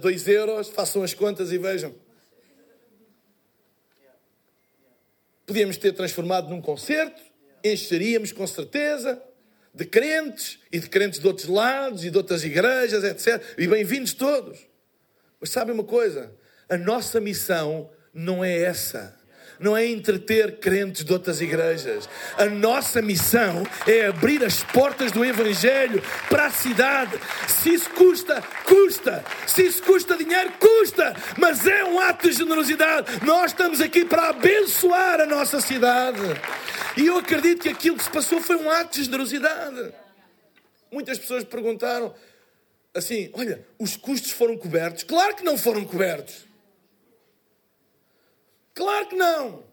2 0.02 0.26
uh, 0.26 0.30
euros, 0.32 0.70
façam 0.70 1.04
as 1.04 1.14
contas 1.14 1.52
e 1.52 1.58
vejam. 1.58 1.94
Podíamos 5.46 5.78
ter 5.78 5.92
transformado 5.92 6.50
num 6.50 6.62
concerto, 6.62 7.22
encheríamos 7.64 8.32
com 8.32 8.48
certeza 8.48 9.22
de 9.74 9.86
crentes 9.86 10.60
e 10.72 10.80
de 10.80 10.90
crentes 10.90 11.20
de 11.20 11.28
outros 11.28 11.48
lados 11.48 12.04
e 12.04 12.10
de 12.10 12.18
outras 12.18 12.44
igrejas, 12.44 13.04
etc. 13.04 13.44
E 13.58 13.68
bem-vindos 13.68 14.14
todos. 14.14 14.75
Mas 15.40 15.50
sabe 15.50 15.72
uma 15.72 15.84
coisa? 15.84 16.34
A 16.70 16.78
nossa 16.78 17.20
missão 17.20 17.90
não 18.14 18.44
é 18.44 18.62
essa. 18.62 19.16
Não 19.60 19.76
é 19.76 19.86
entreter 19.86 20.60
crentes 20.60 21.06
de 21.06 21.14
outras 21.14 21.40
igrejas. 21.40 22.10
A 22.38 22.46
nossa 22.46 23.02
missão 23.02 23.66
é 23.88 24.08
abrir 24.08 24.44
as 24.44 24.64
portas 24.64 25.12
do 25.12 25.24
Evangelho 25.24 26.04
para 26.30 26.48
a 26.48 26.52
cidade. 26.52 27.18
Se 27.48 27.74
isso 27.74 27.90
custa, 27.92 28.42
custa. 28.66 29.24
Se 29.48 29.66
isso 29.66 29.82
custa 29.84 30.18
dinheiro, 30.18 30.52
custa. 30.60 31.16
Mas 31.38 31.66
é 31.66 31.86
um 31.86 32.00
ato 32.00 32.30
de 32.30 32.36
generosidade. 32.36 33.26
Nós 33.26 33.52
estamos 33.52 33.80
aqui 33.80 34.04
para 34.04 34.30
abençoar 34.30 35.22
a 35.22 35.26
nossa 35.26 35.62
cidade. 35.62 36.20
E 36.98 37.06
eu 37.06 37.18
acredito 37.18 37.62
que 37.62 37.70
aquilo 37.70 37.98
que 37.98 38.04
se 38.04 38.10
passou 38.12 38.42
foi 38.42 38.58
um 38.58 38.70
ato 38.70 38.96
de 38.96 39.06
generosidade. 39.06 39.94
Muitas 40.92 41.18
pessoas 41.18 41.44
perguntaram: 41.44 42.14
assim: 42.96 43.30
olha, 43.34 43.66
os 43.78 43.98
custos 43.98 44.32
foram 44.32 44.58
cobertos? 44.58 45.04
Claro 45.04 45.36
que 45.36 45.44
não 45.44 45.58
foram 45.58 45.84
cobertos. 45.86 46.46
Claro 48.74 49.08
que 49.08 49.16
não. 49.16 49.64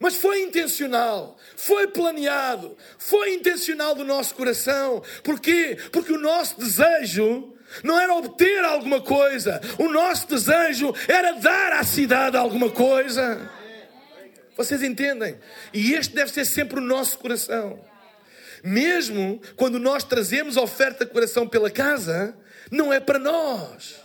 Mas 0.00 0.14
foi 0.14 0.42
intencional, 0.42 1.36
foi 1.56 1.88
planeado, 1.88 2.76
foi 2.98 3.34
intencional 3.34 3.96
do 3.96 4.04
nosso 4.04 4.34
coração. 4.34 5.02
Porquê? 5.24 5.76
Porque 5.90 6.12
o 6.12 6.18
nosso 6.18 6.58
desejo 6.58 7.52
não 7.82 7.98
era 8.00 8.14
obter 8.14 8.64
alguma 8.64 9.00
coisa, 9.00 9.60
o 9.76 9.88
nosso 9.88 10.28
desejo 10.28 10.94
era 11.08 11.32
dar 11.32 11.72
à 11.72 11.82
cidade 11.82 12.36
alguma 12.36 12.70
coisa. 12.70 13.50
Vocês 14.56 14.82
entendem? 14.82 15.38
E 15.72 15.94
este 15.94 16.14
deve 16.14 16.30
ser 16.30 16.44
sempre 16.44 16.78
o 16.78 16.82
nosso 16.82 17.18
coração. 17.18 17.84
Mesmo 18.62 19.40
quando 19.56 19.78
nós 19.78 20.04
trazemos 20.04 20.56
oferta 20.56 21.06
coração 21.06 21.48
pela 21.48 21.70
casa, 21.70 22.36
não 22.70 22.92
é 22.92 23.00
para 23.00 23.18
nós, 23.18 23.96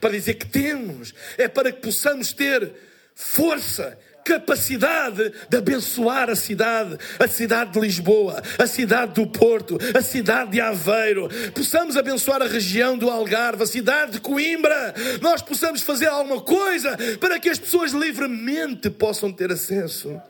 para 0.00 0.10
dizer 0.10 0.34
que 0.34 0.46
temos, 0.46 1.14
é 1.38 1.48
para 1.48 1.72
que 1.72 1.80
possamos 1.80 2.32
ter 2.32 2.72
força, 3.14 3.98
capacidade 4.24 5.32
de 5.48 5.56
abençoar 5.56 6.30
a 6.30 6.36
cidade, 6.36 6.96
a 7.18 7.26
cidade 7.26 7.72
de 7.72 7.80
Lisboa, 7.80 8.42
a 8.58 8.66
cidade 8.66 9.14
do 9.14 9.26
Porto, 9.26 9.78
a 9.96 10.00
cidade 10.00 10.52
de 10.52 10.60
Aveiro, 10.60 11.28
possamos 11.54 11.96
abençoar 11.96 12.42
a 12.42 12.46
região 12.46 12.96
do 12.96 13.10
Algarve, 13.10 13.62
a 13.64 13.66
cidade 13.66 14.12
de 14.12 14.20
Coimbra, 14.20 14.94
nós 15.20 15.42
possamos 15.42 15.82
fazer 15.82 16.06
alguma 16.06 16.40
coisa 16.40 16.96
para 17.18 17.38
que 17.38 17.48
as 17.48 17.58
pessoas 17.58 17.92
livremente 17.92 18.90
possam 18.90 19.32
ter 19.32 19.50
acesso 19.50 20.20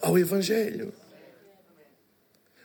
ao 0.00 0.18
Evangelho. 0.18 0.92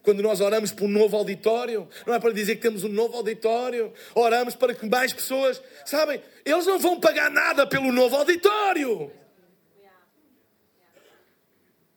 Quando 0.05 0.21
nós 0.21 0.39
oramos 0.39 0.71
por 0.71 0.85
um 0.85 0.87
novo 0.87 1.17
auditório, 1.17 1.89
não 2.05 2.13
é 2.13 2.19
para 2.19 2.31
dizer 2.31 2.57
que 2.57 2.61
temos 2.61 2.83
um 2.83 2.89
novo 2.89 3.17
auditório, 3.17 3.91
oramos 4.13 4.55
para 4.55 4.75
que 4.75 4.87
mais 4.87 5.11
pessoas, 5.11 5.59
sabem, 5.83 6.21
eles 6.45 6.67
não 6.67 6.77
vão 6.77 6.99
pagar 6.99 7.31
nada 7.31 7.65
pelo 7.65 7.91
novo 7.91 8.15
auditório. 8.15 9.11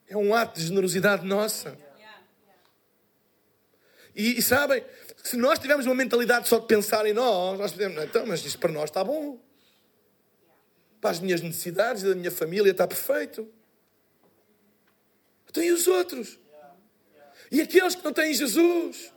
É 0.08 0.16
um 0.16 0.34
ato 0.34 0.58
de 0.58 0.66
generosidade 0.66 1.26
nossa. 1.26 1.76
E, 4.16 4.38
e 4.38 4.42
sabem, 4.42 4.82
se 5.22 5.36
nós 5.36 5.58
tivermos 5.58 5.84
uma 5.84 5.94
mentalidade 5.94 6.48
só 6.48 6.58
de 6.58 6.66
pensar 6.66 7.04
em 7.04 7.12
nós, 7.12 7.58
nós 7.58 7.72
podemos, 7.72 8.02
então, 8.02 8.24
mas 8.26 8.42
isto 8.42 8.58
para 8.58 8.72
nós 8.72 8.84
está 8.84 9.04
bom. 9.04 9.38
Para 10.98 11.10
as 11.10 11.20
minhas 11.20 11.42
necessidades 11.42 12.02
da 12.02 12.14
minha 12.14 12.30
família 12.30 12.70
está 12.70 12.88
perfeito. 12.88 13.46
Então 15.50 15.62
e 15.62 15.70
os 15.70 15.86
outros? 15.86 16.38
E 17.50 17.60
aqueles 17.60 17.94
que 17.94 18.04
não 18.04 18.12
têm 18.12 18.32
Jesus? 18.34 19.12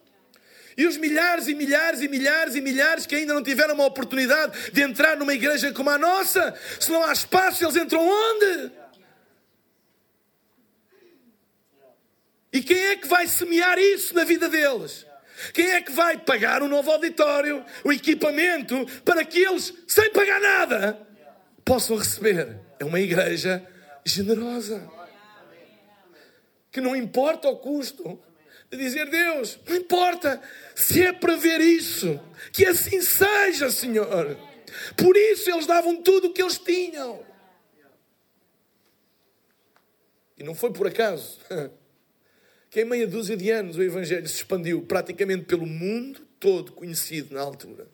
E 0.77 0.85
os 0.85 0.97
milhares 0.97 1.47
e 1.47 1.53
milhares 1.53 2.01
e 2.01 2.07
milhares 2.07 2.55
e 2.55 2.61
milhares 2.61 3.05
que 3.05 3.15
ainda 3.15 3.33
não 3.33 3.43
tiveram 3.43 3.75
uma 3.75 3.85
oportunidade 3.85 4.71
de 4.71 4.81
entrar 4.81 5.17
numa 5.17 5.33
igreja 5.33 5.71
como 5.73 5.89
a 5.89 5.97
nossa? 5.97 6.55
Se 6.79 6.89
não 6.89 7.03
há 7.03 7.11
espaço, 7.11 7.63
eles 7.63 7.75
entram 7.75 8.07
onde? 8.07 8.71
E 12.53 12.61
quem 12.61 12.77
é 12.77 12.95
que 12.95 13.07
vai 13.07 13.27
semear 13.27 13.77
isso 13.77 14.13
na 14.13 14.23
vida 14.23 14.49
deles? 14.49 15.05
Quem 15.53 15.71
é 15.71 15.81
que 15.81 15.91
vai 15.91 16.17
pagar 16.17 16.61
o 16.61 16.65
um 16.65 16.69
novo 16.69 16.91
auditório, 16.91 17.65
o 17.83 17.91
equipamento, 17.91 18.85
para 19.03 19.25
que 19.25 19.39
eles, 19.39 19.73
sem 19.87 20.11
pagar 20.11 20.39
nada, 20.39 20.99
possam 21.65 21.97
receber? 21.97 22.59
É 22.79 22.85
uma 22.85 22.99
igreja 22.99 23.65
generosa 24.05 25.00
que 26.71 26.81
não 26.81 26.95
importa 26.95 27.49
o 27.49 27.57
custo. 27.57 28.19
De 28.69 28.77
dizer, 28.77 29.09
Deus, 29.09 29.59
não 29.67 29.75
importa 29.75 30.41
se 30.73 31.03
é 31.03 31.11
para 31.11 31.35
ver 31.35 31.59
isso, 31.59 32.17
que 32.53 32.65
assim 32.65 33.01
seja, 33.01 33.69
Senhor. 33.69 34.37
Por 34.95 35.17
isso 35.17 35.49
eles 35.51 35.65
davam 35.65 36.01
tudo 36.01 36.27
o 36.27 36.33
que 36.33 36.41
eles 36.41 36.57
tinham. 36.57 37.25
E 40.37 40.43
não 40.43 40.55
foi 40.55 40.71
por 40.71 40.87
acaso 40.87 41.37
que 42.69 42.81
em 42.81 42.85
meia 42.85 43.05
dúzia 43.05 43.35
de 43.35 43.51
anos 43.51 43.75
o 43.77 43.83
Evangelho 43.83 44.27
se 44.27 44.37
expandiu 44.37 44.81
praticamente 44.83 45.43
pelo 45.43 45.67
mundo 45.67 46.21
todo 46.39 46.71
conhecido 46.71 47.35
na 47.35 47.41
altura. 47.41 47.87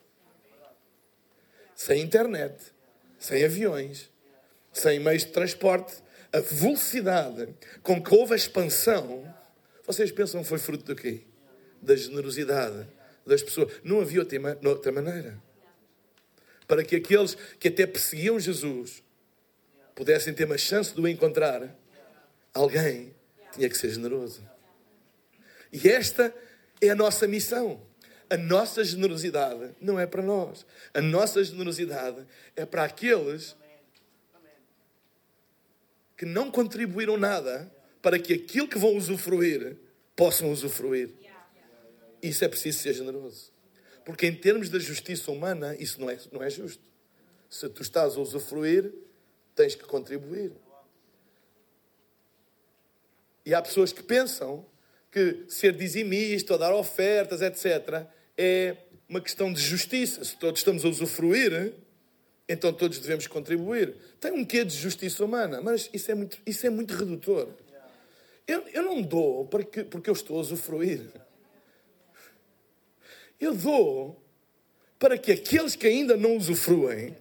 Sem 1.74 2.00
internet, 2.00 2.72
sem 3.18 3.44
aviões, 3.44 4.08
sem 4.72 5.00
meios 5.00 5.24
de 5.24 5.32
transporte, 5.32 5.94
a 6.32 6.40
velocidade 6.40 7.54
com 7.82 8.02
que 8.02 8.14
houve 8.14 8.34
a 8.34 8.36
expansão, 8.36 9.24
vocês 9.86 10.10
pensam 10.12 10.42
que 10.42 10.48
foi 10.48 10.58
fruto 10.58 10.84
do 10.84 10.94
quê? 10.94 11.22
Da 11.80 11.96
generosidade 11.96 12.86
das 13.26 13.42
pessoas. 13.42 13.72
Não 13.82 14.00
havia 14.00 14.20
outra 14.20 14.92
maneira. 14.92 15.38
Para 16.66 16.84
que 16.84 16.96
aqueles 16.96 17.36
que 17.58 17.68
até 17.68 17.86
perseguiam 17.86 18.38
Jesus 18.38 19.02
pudessem 19.94 20.34
ter 20.34 20.44
uma 20.44 20.58
chance 20.58 20.94
de 20.94 21.00
o 21.00 21.08
encontrar, 21.08 21.74
alguém 22.52 23.14
tinha 23.52 23.68
que 23.68 23.76
ser 23.76 23.90
generoso. 23.90 24.42
E 25.72 25.88
esta 25.88 26.34
é 26.80 26.90
a 26.90 26.94
nossa 26.94 27.26
missão. 27.26 27.80
A 28.30 28.36
nossa 28.36 28.84
generosidade 28.84 29.74
não 29.80 29.98
é 29.98 30.06
para 30.06 30.22
nós. 30.22 30.66
A 30.92 31.00
nossa 31.00 31.42
generosidade 31.42 32.26
é 32.54 32.66
para 32.66 32.84
aqueles 32.84 33.56
que 36.18 36.26
não 36.26 36.50
contribuíram 36.50 37.16
nada 37.16 37.72
para 38.02 38.18
que 38.18 38.34
aquilo 38.34 38.66
que 38.66 38.76
vão 38.76 38.96
usufruir 38.96 39.76
possam 40.16 40.50
usufruir. 40.50 41.10
Isso 42.20 42.44
é 42.44 42.48
preciso 42.48 42.80
ser 42.80 42.92
generoso. 42.92 43.52
Porque 44.04 44.26
em 44.26 44.34
termos 44.34 44.68
da 44.68 44.80
justiça 44.80 45.30
humana, 45.30 45.76
isso 45.78 46.00
não 46.00 46.10
é, 46.10 46.18
não 46.32 46.42
é 46.42 46.50
justo. 46.50 46.82
Se 47.48 47.68
tu 47.68 47.82
estás 47.82 48.16
a 48.16 48.20
usufruir, 48.20 48.92
tens 49.54 49.76
que 49.76 49.84
contribuir. 49.84 50.50
E 53.46 53.54
há 53.54 53.62
pessoas 53.62 53.92
que 53.92 54.02
pensam 54.02 54.66
que 55.12 55.44
ser 55.48 55.72
dizimista 55.72 56.52
ou 56.52 56.58
dar 56.58 56.74
ofertas, 56.74 57.40
etc., 57.42 58.06
é 58.36 58.76
uma 59.08 59.20
questão 59.20 59.52
de 59.52 59.60
justiça. 59.60 60.24
Se 60.24 60.36
todos 60.36 60.60
estamos 60.60 60.84
a 60.84 60.88
usufruir, 60.88 61.74
então 62.48 62.72
todos 62.72 62.98
devemos 62.98 63.26
contribuir. 63.26 63.94
Tem 64.18 64.32
um 64.32 64.44
quê 64.44 64.64
de 64.64 64.74
justiça 64.74 65.24
humana, 65.24 65.60
mas 65.60 65.90
isso 65.92 66.10
é 66.10 66.14
muito, 66.14 66.38
isso 66.46 66.66
é 66.66 66.70
muito 66.70 66.94
redutor. 66.94 67.48
Eu, 68.46 68.66
eu 68.68 68.82
não 68.82 69.02
dou 69.02 69.44
porque, 69.44 69.84
porque 69.84 70.08
eu 70.08 70.14
estou 70.14 70.38
a 70.38 70.40
usufruir. 70.40 71.02
Eu 73.38 73.54
dou 73.54 74.20
para 74.98 75.18
que 75.18 75.30
aqueles 75.30 75.76
que 75.76 75.86
ainda 75.86 76.16
não 76.16 76.36
usufruem 76.36 77.14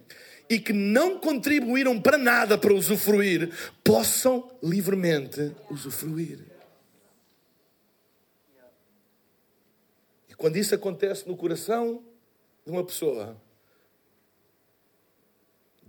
e 0.49 0.59
que 0.59 0.71
não 0.71 1.19
contribuíram 1.19 2.01
para 2.01 2.17
nada 2.17 2.57
para 2.57 2.73
usufruir 2.73 3.51
possam 3.83 4.49
livremente 4.63 5.51
usufruir. 5.69 6.39
E 10.29 10.33
quando 10.33 10.55
isso 10.55 10.73
acontece 10.73 11.27
no 11.27 11.35
coração 11.35 12.01
de 12.65 12.71
uma 12.71 12.83
pessoa, 12.85 13.39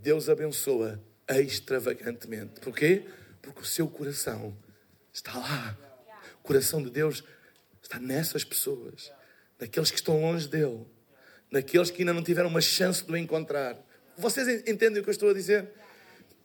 Deus 0.01 0.29
abençoa 0.29 1.03
extravagantemente. 1.29 2.61
Porquê? 2.61 3.05
Porque 3.43 3.61
o 3.61 3.65
seu 3.65 3.89
coração 3.89 4.57
está 5.13 5.37
lá. 5.37 5.77
O 6.41 6.47
coração 6.47 6.83
de 6.83 6.91
Deus 6.91 7.23
está 7.83 7.99
nessas 7.99 8.45
pessoas, 8.45 9.13
naqueles 9.59 9.91
que 9.91 9.97
estão 9.97 10.21
longe 10.21 10.49
dele, 10.49 10.87
naqueles 11.51 11.91
que 11.91 12.03
ainda 12.03 12.13
não 12.13 12.23
tiveram 12.23 12.49
uma 12.49 12.61
chance 12.61 13.05
de 13.05 13.11
o 13.11 13.17
encontrar. 13.17 13.77
Vocês 14.17 14.49
entendem 14.67 15.01
o 15.01 15.03
que 15.03 15.09
eu 15.09 15.13
estou 15.13 15.31
a 15.31 15.35
dizer? 15.35 15.69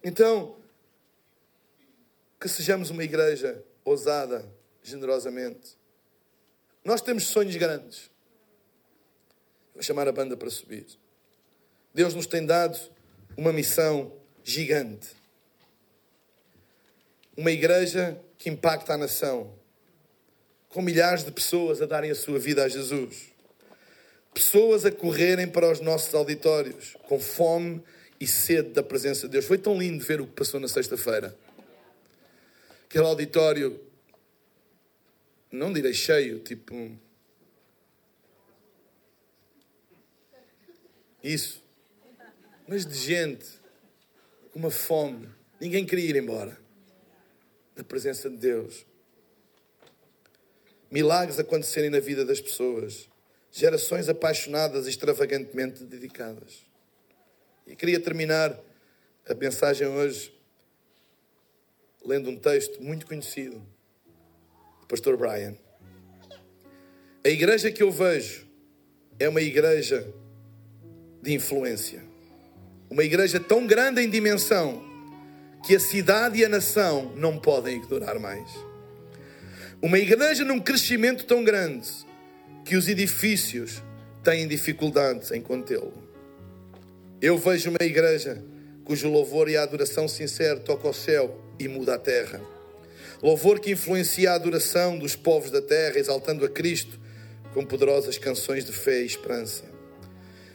Então, 0.04 0.58
que 2.40 2.48
sejamos 2.50 2.90
uma 2.90 3.04
igreja 3.04 3.64
ousada, 3.86 4.46
generosamente. 4.82 5.78
Nós 6.84 7.02
temos 7.02 7.24
sonhos 7.28 7.56
grandes. 7.56 8.12
Vou 9.74 9.82
chamar 9.82 10.08
a 10.08 10.12
banda 10.12 10.36
para 10.36 10.50
subir. 10.50 10.86
Deus 11.94 12.14
nos 12.14 12.28
tem 12.28 12.46
dado 12.46 12.78
uma 13.38 13.52
missão 13.54 14.14
gigante. 14.44 15.10
Uma 17.36 17.52
igreja 17.52 18.20
que 18.38 18.50
impacta 18.50 18.94
a 18.94 18.98
nação, 18.98 19.54
com 20.70 20.82
milhares 20.82 21.24
de 21.24 21.32
pessoas 21.32 21.82
a 21.82 21.86
darem 21.86 22.12
a 22.12 22.16
sua 22.16 22.38
vida 22.38 22.64
a 22.64 22.70
Jesus. 22.70 23.32
Pessoas 24.34 24.86
a 24.86 24.92
correrem 24.92 25.48
para 25.48 25.72
os 25.72 25.80
nossos 25.80 26.14
auditórios, 26.14 26.96
com 27.08 27.20
fome 27.20 27.84
e 28.20 28.28
sede 28.28 28.70
da 28.70 28.84
presença 28.84 29.28
de 29.28 29.34
Deus. 29.34 29.46
Foi 29.46 29.58
tão 29.58 29.78
lindo 29.78 30.04
ver 30.04 30.20
o 30.22 30.28
que 30.28 30.34
passou 30.34 30.60
na 30.60 30.68
sexta-feira. 30.68 31.36
Aquele 32.86 33.06
auditório, 33.06 33.80
não 35.52 35.72
direi 35.72 35.94
cheio, 35.94 36.40
tipo. 36.40 36.92
Isso. 41.24 41.63
Mas 42.68 42.86
de 42.86 42.96
gente, 42.96 43.46
com 44.52 44.60
uma 44.60 44.72
fome. 44.72 45.30
Ninguém 45.60 45.86
queria 45.86 46.10
ir 46.10 46.16
embora 46.16 46.58
da 47.76 47.84
presença 47.84 48.30
de 48.30 48.38
Deus. 48.38 48.86
Milagres 50.90 51.40
acontecerem 51.40 51.90
na 51.90 52.00
vida 52.00 52.24
das 52.24 52.40
pessoas 52.40 53.10
gerações 53.52 54.10
apaixonadas 54.10 54.86
e 54.86 54.90
extravagantemente 54.90 55.84
dedicadas. 55.84 56.66
E 57.68 57.76
queria 57.76 58.00
terminar 58.00 58.60
a 59.28 59.34
mensagem 59.34 59.88
hoje 59.88 60.34
lendo 62.06 62.30
um 62.30 62.38
texto 62.38 62.82
muito 62.82 63.06
conhecido 63.06 63.62
do 64.82 64.88
pastor 64.88 65.18
Brian. 65.18 65.56
A 67.26 67.30
igreja 67.30 67.72
que 67.72 67.82
eu 67.82 67.92
vejo 67.92 68.46
é 69.20 69.30
uma 69.30 69.42
igreja 69.42 70.06
de 71.22 71.34
influência. 71.34 72.13
Uma 72.94 73.04
igreja 73.04 73.40
tão 73.40 73.66
grande 73.66 74.04
em 74.04 74.08
dimensão 74.08 74.84
que 75.66 75.76
a 75.76 75.80
cidade 75.80 76.38
e 76.38 76.46
a 76.46 76.48
nação 76.48 77.12
não 77.16 77.40
podem 77.40 77.78
ignorar 77.78 78.20
mais. 78.20 78.48
Uma 79.82 79.98
igreja 79.98 80.46
num 80.46 80.60
crescimento 80.60 81.26
tão 81.26 81.44
grande 81.44 81.90
que 82.64 82.76
os 82.76 82.88
edifícios 82.88 83.82
têm 84.24 84.48
dificuldades 84.48 85.32
em 85.32 85.42
contê-lo. 85.42 85.92
Eu 87.20 87.36
vejo 87.36 87.72
uma 87.72 87.82
igreja 87.84 88.44
cujo 88.86 89.10
louvor 89.10 89.50
e 89.50 89.58
a 89.58 89.64
adoração 89.64 90.08
sincero 90.08 90.60
toca 90.60 90.88
o 90.88 90.94
céu 90.94 91.42
e 91.58 91.68
muda 91.68 91.96
a 91.96 91.98
terra. 91.98 92.40
Louvor 93.24 93.60
que 93.60 93.72
influencia 93.72 94.34
a 94.34 94.36
adoração 94.36 95.00
dos 95.00 95.16
povos 95.16 95.50
da 95.50 95.64
terra, 95.64 95.98
exaltando 95.98 96.46
a 96.46 96.50
Cristo 96.50 97.00
com 97.56 97.66
poderosas 97.66 98.20
canções 98.20 98.64
de 98.64 98.72
fé 98.72 99.02
e 99.02 99.08
esperança. 99.08 99.73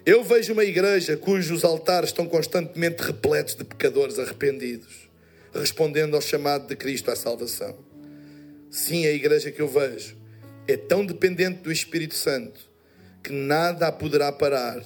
Eu 0.07 0.25
vejo 0.25 0.53
uma 0.53 0.65
igreja 0.65 1.17
cujos 1.17 1.65
altares 1.65 2.11
estão 2.11 2.27
constantemente 2.27 3.03
repletos 3.03 3.55
de 3.55 3.65
pecadores 3.65 4.19
arrependidos, 4.19 5.09
respondendo 5.53 6.15
ao 6.15 6.23
chamado 6.23 6.67
de 6.67 6.77
Cristo 6.77 7.11
à 7.11 7.17
salvação. 7.17 7.77
Sim, 8.71 9.07
a 9.07 9.13
igreja 9.13 9.51
que 9.51 9.61
eu 9.61 9.69
vejo 9.69 10.17
é 10.67 10.77
tão 10.77 11.05
dependente 11.05 11.63
do 11.63 11.73
Espírito 11.73 12.15
Santo 12.15 12.61
que 13.23 13.33
nada 13.33 13.89
a 13.89 13.93
poderá 13.93 14.33
parar 14.33 14.83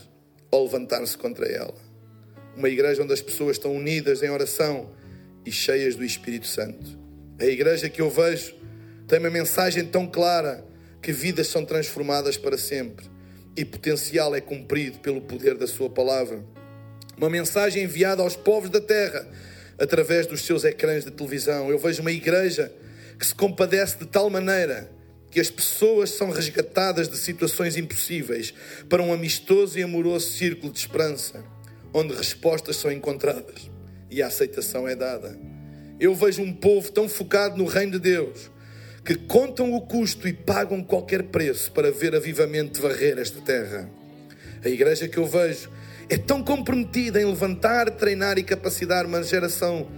ou 0.51 0.65
levantar-se 0.65 1.17
contra 1.17 1.47
ela. 1.47 1.75
Uma 2.57 2.69
igreja 2.69 3.03
onde 3.03 3.13
as 3.13 3.21
pessoas 3.21 3.57
estão 3.57 3.75
unidas 3.75 4.23
em 4.23 4.31
oração 4.31 4.91
e 5.45 5.53
cheias 5.53 5.95
do 5.95 6.05
Espírito 6.05 6.47
Santo. 6.47 6.99
A 7.39 7.45
igreja 7.45 7.89
que 7.89 8.01
eu 8.01 8.11
vejo 8.11 8.55
tem 9.07 9.19
uma 9.19 9.31
mensagem 9.31 9.85
tão 9.85 10.07
clara 10.07 10.65
que 11.01 11.13
vidas 11.13 11.49
são 11.49 11.65
transformadas 11.65 12.37
para 12.37 12.59
sempre 12.59 13.12
e 13.57 13.65
potencial 13.65 14.35
é 14.35 14.41
cumprido 14.41 14.99
pelo 14.99 15.21
poder 15.21 15.57
da 15.57 15.67
Sua 15.67 15.91
palavra. 15.91 16.45
Uma 17.17 17.29
mensagem 17.29 17.85
enviada 17.85 18.23
aos 18.23 18.37
povos 18.37 18.71
da 18.71 18.81
terra 18.81 19.27
através 19.79 20.27
dos 20.27 20.43
seus 20.43 20.65
ecrãs 20.65 21.05
de 21.05 21.11
televisão. 21.11 21.71
Eu 21.71 21.79
vejo 21.79 22.01
uma 22.01 22.13
igreja 22.13 22.73
que 23.19 23.27
se 23.27 23.35
compadece 23.35 23.99
de 23.99 24.07
tal 24.07 24.31
maneira 24.31 24.91
que 25.31 25.41
as 25.41 25.51
pessoas 25.51 26.11
são 26.11 26.31
resgatadas 26.31 27.09
de 27.09 27.17
situações 27.17 27.77
impossíveis 27.77 28.53
para 28.89 29.03
um 29.03 29.13
amistoso 29.13 29.79
e 29.79 29.83
amoroso 29.83 30.29
círculo 30.29 30.73
de 30.73 30.79
esperança, 30.79 31.43
onde 31.93 32.15
respostas 32.15 32.77
são 32.77 32.93
encontradas 32.93 33.71
e 34.11 34.23
a 34.23 34.27
aceitação 34.27 34.87
é 34.87 34.95
dada. 34.95 35.39
Eu 35.99 36.15
vejo 36.15 36.43
um 36.43 36.53
povo 36.53 36.93
tão 36.93 37.09
focado 37.09 37.57
no 37.57 37.65
reino 37.65 37.93
de 37.93 37.99
Deus 37.99 38.51
que 39.05 39.15
contam 39.15 39.73
o 39.75 39.81
custo 39.81 40.29
e 40.29 40.33
pagam 40.33 40.83
qualquer 40.83 41.25
preço 41.25 41.73
para 41.73 41.91
ver 41.91 42.15
avivamento 42.15 42.81
varrer 42.81 43.19
esta 43.19 43.41
terra. 43.41 43.91
A 44.65 44.69
igreja 44.69 45.09
que 45.09 45.19
eu 45.19 45.27
vejo 45.27 45.71
é 46.09 46.17
tão 46.17 46.43
comprometida 46.43 47.21
em 47.21 47.25
levantar, 47.25 47.91
treinar 47.91 48.39
e 48.39 48.43
capacitar 48.43 49.05
uma 49.05 49.23
geração 49.23 49.89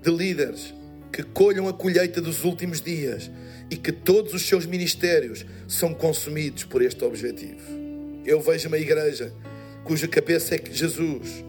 de 0.00 0.10
líderes 0.10 0.72
que 1.12 1.22
colham 1.22 1.68
a 1.68 1.72
colheita 1.72 2.20
dos 2.20 2.44
últimos 2.44 2.80
dias 2.80 3.30
e 3.70 3.76
que 3.76 3.90
todos 3.90 4.32
os 4.32 4.46
seus 4.46 4.64
ministérios 4.64 5.44
são 5.66 5.92
consumidos 5.92 6.64
por 6.64 6.82
este 6.82 7.04
objetivo. 7.04 7.60
Eu 8.24 8.40
vejo 8.40 8.68
uma 8.68 8.78
igreja 8.78 9.32
cuja 9.84 10.06
cabeça 10.06 10.54
é 10.54 10.62
Jesus, 10.70 11.44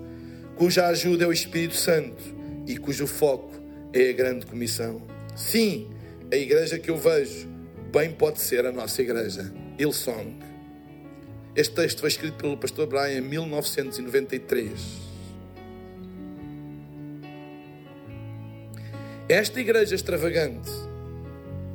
cuja 0.56 0.88
ajuda 0.88 1.26
é 1.26 1.28
o 1.28 1.34
Espírito 1.34 1.76
Santo 1.76 2.24
e 2.66 2.78
cujo 2.78 3.06
foco 3.06 3.54
é 3.94 4.10
a 4.10 4.14
grande 4.14 4.46
comissão. 4.46 5.02
Sim, 5.36 5.90
a 6.34 6.36
igreja 6.36 6.80
que 6.80 6.90
eu 6.90 6.98
vejo 6.98 7.48
bem 7.92 8.12
pode 8.12 8.42
ser 8.42 8.66
a 8.66 8.72
nossa 8.72 9.00
igreja, 9.04 9.54
Hillsong. 9.78 10.40
Este 11.56 11.76
texto 11.76 12.00
foi 12.00 12.10
escrito 12.10 12.38
pelo 12.38 12.58
pastor 12.58 12.88
Brian 12.88 13.20
em 13.20 13.22
1993. 13.22 14.72
Esta 19.30 19.62
igreja 19.62 19.94
extravagante 19.94 20.72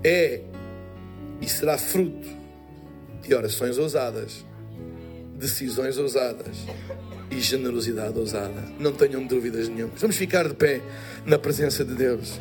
é 0.03 0.41
e 1.41 1.49
será 1.49 1.79
fruto 1.79 2.29
de 3.23 3.33
orações 3.33 3.79
ousadas, 3.79 4.45
decisões 5.37 5.99
ousadas 5.99 6.57
e 7.31 7.41
generosidade 7.41 8.19
ousada. 8.19 8.61
Não 8.81 8.93
tenham 8.93 9.25
dúvidas 9.25 9.69
nenhuma. 9.69 9.93
Vamos 9.95 10.17
ficar 10.17 10.49
de 10.49 10.55
pé 10.55 10.81
na 11.25 11.39
presença 11.39 11.85
de 11.85 11.95
Deus. 11.95 12.41